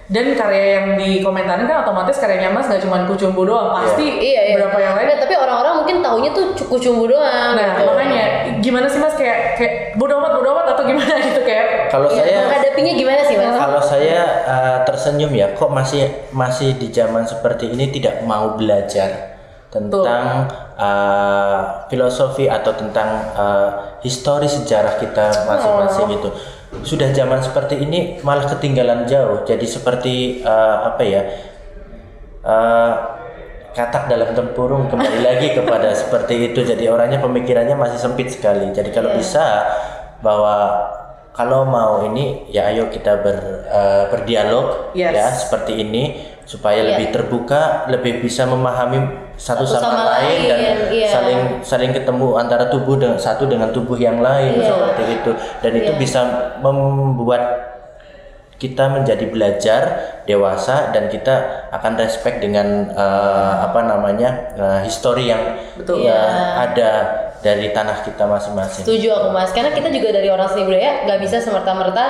Dan 0.07 0.39
karya 0.39 0.79
yang 0.79 0.85
dikomentarin 0.95 1.67
kan 1.67 1.83
otomatis 1.83 2.15
karyanya 2.15 2.47
Mas 2.47 2.65
gak 2.65 2.79
cuma 2.79 3.03
kucumbu 3.03 3.43
doang, 3.43 3.75
pasti 3.75 4.07
Iya, 4.07 4.41
iya. 4.47 4.55
berapa 4.55 4.79
yang 4.79 4.95
lain 4.95 5.19
tapi 5.19 5.35
orang-orang 5.35 5.83
mungkin 5.83 5.99
taunya 5.99 6.31
tuh 6.31 6.55
cukup 6.55 6.79
cumbu 6.79 7.11
doang. 7.11 7.59
Nah, 7.59 7.75
gitu. 7.75 7.91
makanya 7.91 8.23
gimana 8.63 8.87
sih 8.87 9.03
Mas 9.03 9.13
kayak 9.13 9.59
kayak 9.59 9.73
bodo 9.99 10.15
amat 10.15 10.31
bodo 10.33 10.55
amat 10.55 10.65
atau 10.73 10.83
gimana 10.87 11.11
gitu 11.27 11.43
kayak 11.43 11.91
Kalau 11.91 12.07
Iya, 12.07 12.23
saya 12.23 12.39
menghadapinya 12.39 12.93
gimana 12.95 13.21
sih 13.23 13.35
Mas? 13.35 13.55
kalau 13.57 13.81
saya 13.83 14.19
uh, 14.47 14.77
tersenyum 14.83 15.31
ya 15.31 15.51
kok 15.51 15.71
masih 15.71 16.03
masih 16.31 16.75
di 16.75 16.87
zaman 16.87 17.27
seperti 17.27 17.67
ini 17.67 17.91
tidak 17.91 18.23
mau 18.23 18.55
belajar 18.55 19.36
tentang 19.77 20.49
uh, 20.73 21.59
filosofi 21.87 22.49
atau 22.49 22.73
tentang 22.73 23.09
uh, 23.37 23.69
histori 24.01 24.49
sejarah 24.49 24.97
kita 24.97 25.45
masing-masing 25.45 26.17
itu 26.17 26.29
sudah 26.83 27.09
zaman 27.15 27.39
seperti 27.39 27.79
ini 27.79 28.19
malah 28.25 28.49
ketinggalan 28.49 29.05
jauh. 29.07 29.45
Jadi 29.45 29.65
seperti 29.69 30.15
uh, 30.43 30.89
apa 30.93 31.03
ya 31.05 31.21
uh, 32.43 32.91
katak 33.73 34.09
dalam 34.09 34.33
tempurung 34.33 34.89
kembali 34.89 35.21
lagi 35.21 35.53
kepada 35.53 35.93
seperti 36.01 36.51
itu. 36.51 36.65
Jadi 36.65 36.89
orangnya 36.89 37.21
pemikirannya 37.21 37.77
masih 37.77 38.01
sempit 38.01 38.33
sekali. 38.33 38.73
Jadi 38.73 38.89
kalau 38.89 39.13
bisa 39.13 39.63
bahwa 40.19 40.81
kalau 41.37 41.69
mau 41.69 42.01
ini 42.09 42.49
ya 42.49 42.73
ayo 42.73 42.89
kita 42.89 43.21
ber, 43.21 43.37
eh, 43.69 44.03
berdialog 44.09 44.89
Yes. 44.97 45.13
ya 45.13 45.27
seperti 45.29 45.77
ini 45.85 46.17
supaya 46.49 46.81
Iya. 46.81 46.97
lebih 46.97 47.07
terbuka 47.13 47.85
lebih 47.93 48.25
bisa 48.25 48.49
memahami 48.49 49.26
satu, 49.37 49.63
Satu 49.63 49.85
sama, 49.85 49.93
sama 49.93 50.03
lain 50.17 50.37
dan 50.49 50.59
iya. 50.89 51.09
saling 51.13 51.39
saling 51.61 51.91
ketemu 51.93 52.41
antara 52.41 52.73
tubuh 52.73 52.97
dengan 52.97 53.21
satu 53.21 53.45
dengan 53.45 53.69
tubuh 53.69 53.93
yang 53.95 54.17
lain 54.17 54.57
Iya. 54.57 54.65
seperti 54.65 55.03
itu 55.21 55.31
dan 55.61 55.71
itu 55.77 55.91
Iya. 55.93 55.99
bisa 56.01 56.19
membuat 56.59 57.43
kita 58.57 58.89
menjadi 58.89 59.29
belajar 59.29 59.81
dewasa 60.25 60.89
dan 60.89 61.13
kita 61.13 61.69
akan 61.69 61.93
respect 62.01 62.41
dengan 62.41 62.89
eh, 62.89 63.53
apa 63.61 63.85
namanya 63.85 64.29
eh, 64.57 64.79
histori 64.81 65.29
yang 65.29 65.61
Betul. 65.77 66.01
ya, 66.01 66.17
Iya. 66.17 66.21
ada 66.65 66.89
dari 67.37 67.69
tanah 67.69 68.01
kita 68.01 68.25
masing-masing. 68.25 68.81
Setuju 68.81 69.13
aku 69.13 69.29
mas, 69.29 69.53
karena 69.53 69.69
kita 69.69 69.93
juga 69.93 70.09
dari 70.09 70.33
orang 70.33 70.49
seni 70.49 70.65
budaya 70.65 71.05
nggak 71.05 71.19
bisa 71.21 71.37
semerta-merta 71.37 72.05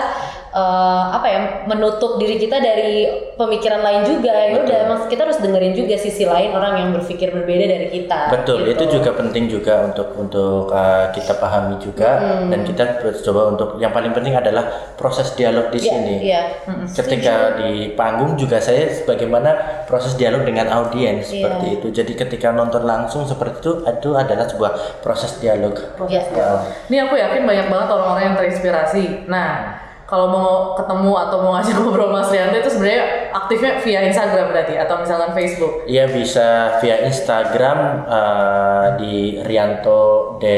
eh, 0.58 1.04
apa 1.14 1.28
ya 1.30 1.40
menutup 1.70 2.18
diri 2.18 2.36
kita 2.36 2.58
dari 2.58 3.06
pemikiran 3.38 3.86
lain 3.86 4.02
juga. 4.04 4.34
Ya 4.34 4.58
udah, 4.58 4.80
mas 4.90 5.04
kita 5.06 5.24
harus 5.24 5.38
dengerin 5.38 5.78
juga 5.78 5.94
sisi 5.96 6.26
lain 6.26 6.50
orang 6.52 6.74
yang 6.76 6.90
berpikir 6.92 7.30
berbeda 7.30 7.66
dari 7.70 7.88
kita. 7.94 8.34
Betul, 8.34 8.66
gitu. 8.66 8.74
itu 8.74 8.98
juga 8.98 9.14
penting 9.14 9.46
juga 9.46 9.86
untuk 9.86 10.08
untuk 10.18 10.74
uh, 10.74 11.14
kita 11.14 11.38
pahami 11.38 11.78
juga 11.78 12.10
Hmm. 12.18 12.50
dan 12.50 12.66
kita 12.66 12.84
coba 13.22 13.42
untuk 13.54 13.70
yang 13.78 13.94
paling 13.94 14.10
penting 14.10 14.34
adalah 14.34 14.66
proses 14.98 15.36
dialog 15.38 15.70
di 15.70 15.78
Iya, 15.78 15.92
sini. 15.92 16.16
iya. 16.24 16.42
Ketika 16.90 17.60
di 17.60 17.94
panggung 17.94 18.34
juga 18.34 18.58
saya 18.58 18.90
bagaimana 19.06 19.84
proses 19.86 20.16
dialog 20.16 20.42
dengan 20.42 20.66
audiens 20.72 21.30
Iya. 21.30 21.46
seperti 21.46 21.68
itu. 21.78 21.88
Jadi 21.94 22.12
ketika 22.16 22.50
nonton 22.50 22.88
langsung 22.88 23.28
seperti 23.28 23.60
itu 23.62 23.72
itu 23.84 24.10
adalah 24.16 24.46
sebuah 24.48 24.72
proses 25.04 25.38
dialog. 25.38 25.78
Iya. 26.08 26.22
Ya. 26.34 26.48
Ini 26.88 26.98
aku 27.06 27.14
yakin 27.16 27.44
banyak 27.44 27.68
banget 27.68 27.88
orang-orang 27.92 28.24
yang 28.24 28.36
terinspirasi. 28.36 29.04
Nah, 29.28 29.78
kalau 30.08 30.32
mau 30.32 30.50
ketemu 30.74 31.12
atau 31.20 31.38
mau 31.44 31.52
ngajak 31.60 31.76
ngobrol 31.84 32.10
Mas 32.10 32.32
Rianto 32.32 32.56
itu 32.58 32.72
sebenarnya 32.72 33.04
aktifnya 33.36 33.72
via 33.84 34.00
Instagram 34.08 34.46
berarti 34.50 34.74
atau 34.80 34.96
misalkan 34.98 35.36
Facebook. 35.36 35.84
Iya 35.84 36.08
bisa 36.08 36.48
via 36.80 37.04
Instagram 37.04 38.08
uh, 38.08 38.86
di 38.96 39.44
Rianto 39.44 40.36
de 40.40 40.58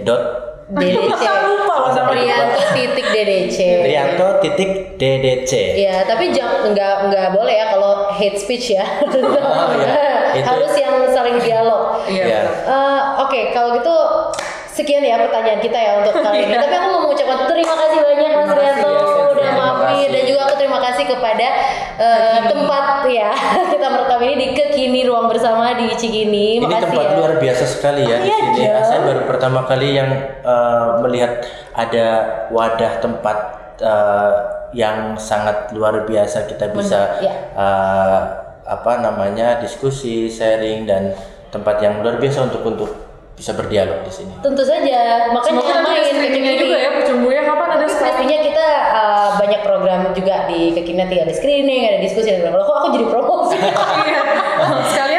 dot 0.00 0.24
DDC. 0.66 1.22
lupa 1.46 1.94
sama 1.94 2.10
Rianto 2.10 2.58
titik 2.74 3.06
DDC. 3.06 3.58
Rianto 3.84 4.26
titik 4.40 4.70
DDC. 4.98 5.52
Iya, 5.78 6.02
tapi 6.02 6.34
jangan 6.34 6.72
nggak 6.72 6.94
nggak 7.06 7.28
boleh 7.30 7.54
ya 7.54 7.66
kalau 7.70 8.10
hate 8.10 8.40
speech 8.40 8.74
ya. 8.74 8.82
Oh. 9.46 9.72
Itu- 10.36 10.44
Harus 10.44 10.72
yang 10.76 11.00
saling 11.08 11.38
dialog. 11.38 12.02
Iya. 12.10 12.24
Iya. 12.28 12.40
Eh, 12.66 13.02
Oke, 13.24 13.54
kalau 13.54 13.72
gitu 13.72 13.94
sekian 14.76 15.00
ya 15.00 15.16
pertanyaan 15.18 15.56
kita 15.58 15.72
ya 15.74 15.92
untuk 15.96 16.14
kali 16.14 16.38
ini. 16.38 16.52
Iya. 16.52 16.60
Tapi 16.60 16.74
aku 16.76 16.88
mau 16.90 17.00
mengucapkan 17.02 17.38
terima 17.46 17.74
kasih 17.74 17.98
banyak 17.98 18.30
Mas 18.30 18.50
Rianto 18.52 18.86
ya, 18.86 19.02
Seth. 19.02 19.28
udah 19.32 19.50
mampir 19.54 20.06
dan 20.06 20.22
juga 20.22 20.40
aku 20.44 20.54
terima 20.56 20.78
kasih 20.78 21.04
kepada 21.08 21.46
eh, 21.96 22.38
tempat 22.44 22.84
ya 23.08 23.30
kita 23.72 23.86
merekam 23.86 24.20
ini 24.20 24.34
di 24.36 24.46
Kekini 24.52 25.00
Ruang 25.02 25.26
Bersama 25.26 25.72
di 25.72 25.88
Cikini. 25.90 26.60
Ini 26.60 26.66
Makasih 26.66 26.84
tempat 26.84 27.04
ya. 27.04 27.14
luar 27.16 27.32
biasa 27.36 27.64
sekali 27.64 28.02
ya 28.04 28.16
di 28.18 28.28
Iya, 28.28 28.36
sini. 28.36 28.60
dong. 28.68 28.84
Saya 28.84 29.00
baru 29.02 29.20
pertama 29.24 29.60
kali 29.64 29.88
yang 29.92 30.10
eh, 30.44 30.86
melihat 31.00 31.32
ada 31.72 32.06
wadah 32.48 32.92
tempat 33.00 33.38
eh, 33.78 34.32
yang 34.74 35.16
sangat 35.16 35.72
luar 35.72 36.04
biasa 36.04 36.44
kita 36.44 36.68
bisa 36.70 37.16
ya. 37.18 37.32
eh, 37.54 38.20
apa 38.66 38.92
namanya 38.98 39.56
diskusi, 39.56 40.26
sharing 40.26 40.84
dan 40.84 41.14
tempat 41.48 41.78
yang 41.78 42.02
luar 42.02 42.18
biasa 42.18 42.44
untuk 42.44 42.66
untuk 42.66 42.90
bisa 43.36 43.52
berdialog 43.52 44.00
di 44.00 44.12
sini. 44.12 44.32
Tentu 44.40 44.64
saja, 44.64 45.28
makanya 45.28 45.60
Semoga 45.60 45.72
ada 45.76 45.84
main 45.84 46.08
Kekini. 46.08 46.56
juga 46.56 46.76
ya 46.80 46.90
Pucumbuya 46.96 47.40
kapan 47.44 47.68
ada 47.76 47.84
screening? 47.84 48.08
Pastinya 48.16 48.38
kita 48.40 48.66
uh, 48.96 49.30
banyak 49.36 49.60
program 49.60 50.00
juga 50.16 50.34
di 50.48 50.72
Kekini 50.72 50.98
nanti 51.04 51.16
ada 51.20 51.32
screening, 51.36 51.82
ada 51.84 51.98
diskusi 52.00 52.32
dan 52.32 52.48
lain-lain. 52.48 52.64
Kok 52.64 52.76
aku 52.80 52.88
jadi 52.96 53.06
promosi? 53.06 53.56
Iya. 54.56 55.15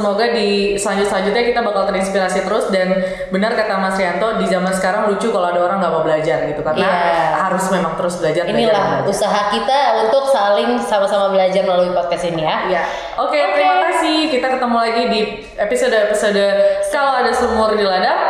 Semoga 0.00 0.32
di 0.32 0.48
selanjut 0.74 1.06
selanjutnya 1.06 1.44
kita 1.44 1.60
bakal 1.60 1.84
terinspirasi 1.84 2.40
terus 2.42 2.72
dan 2.72 2.88
benar 3.28 3.52
kata 3.52 3.76
Mas 3.76 3.94
Rianto 3.94 4.40
di 4.40 4.48
zaman 4.48 4.72
sekarang 4.72 5.06
lucu 5.06 5.28
kalau 5.28 5.52
ada 5.52 5.60
orang 5.60 5.76
nggak 5.76 5.92
mau 5.92 6.00
belajar 6.00 6.48
gitu 6.48 6.64
karena 6.64 6.80
Iya. 6.80 7.44
harus 7.44 7.64
memang 7.68 7.92
terus 7.94 8.16
belajar. 8.16 8.42
belajar, 8.42 8.56
Inilah 8.56 8.84
belajar. 8.96 9.10
usaha 9.12 9.40
kita 9.50 9.78
untuk 10.02 10.24
saling 10.26 10.70
sama-sama 10.80 11.28
belajar 11.28 11.60
melalui 11.60 11.92
podcast 11.92 12.24
ini 12.24 12.42
ya. 12.42 12.56
Ya, 12.66 12.82
oke 13.14 13.28
Oke. 13.30 13.40
terima 13.52 13.76
kasih. 13.84 14.16
Kita 14.30 14.46
ketemu 14.48 14.76
lagi 14.80 15.02
di 15.06 15.20
episode-episode 15.54 16.46
kalau 16.88 17.12
ada 17.20 17.30
sumur 17.30 17.76
di 17.76 17.84
ladang. 17.84 18.20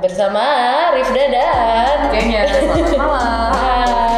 Bersama 0.00 0.42
Rifda 0.90 1.24
dan 1.28 1.96
Kayaknya 2.08 2.40
selamat 2.48 2.96
malam. 2.96 3.52
Bye. 3.52 4.09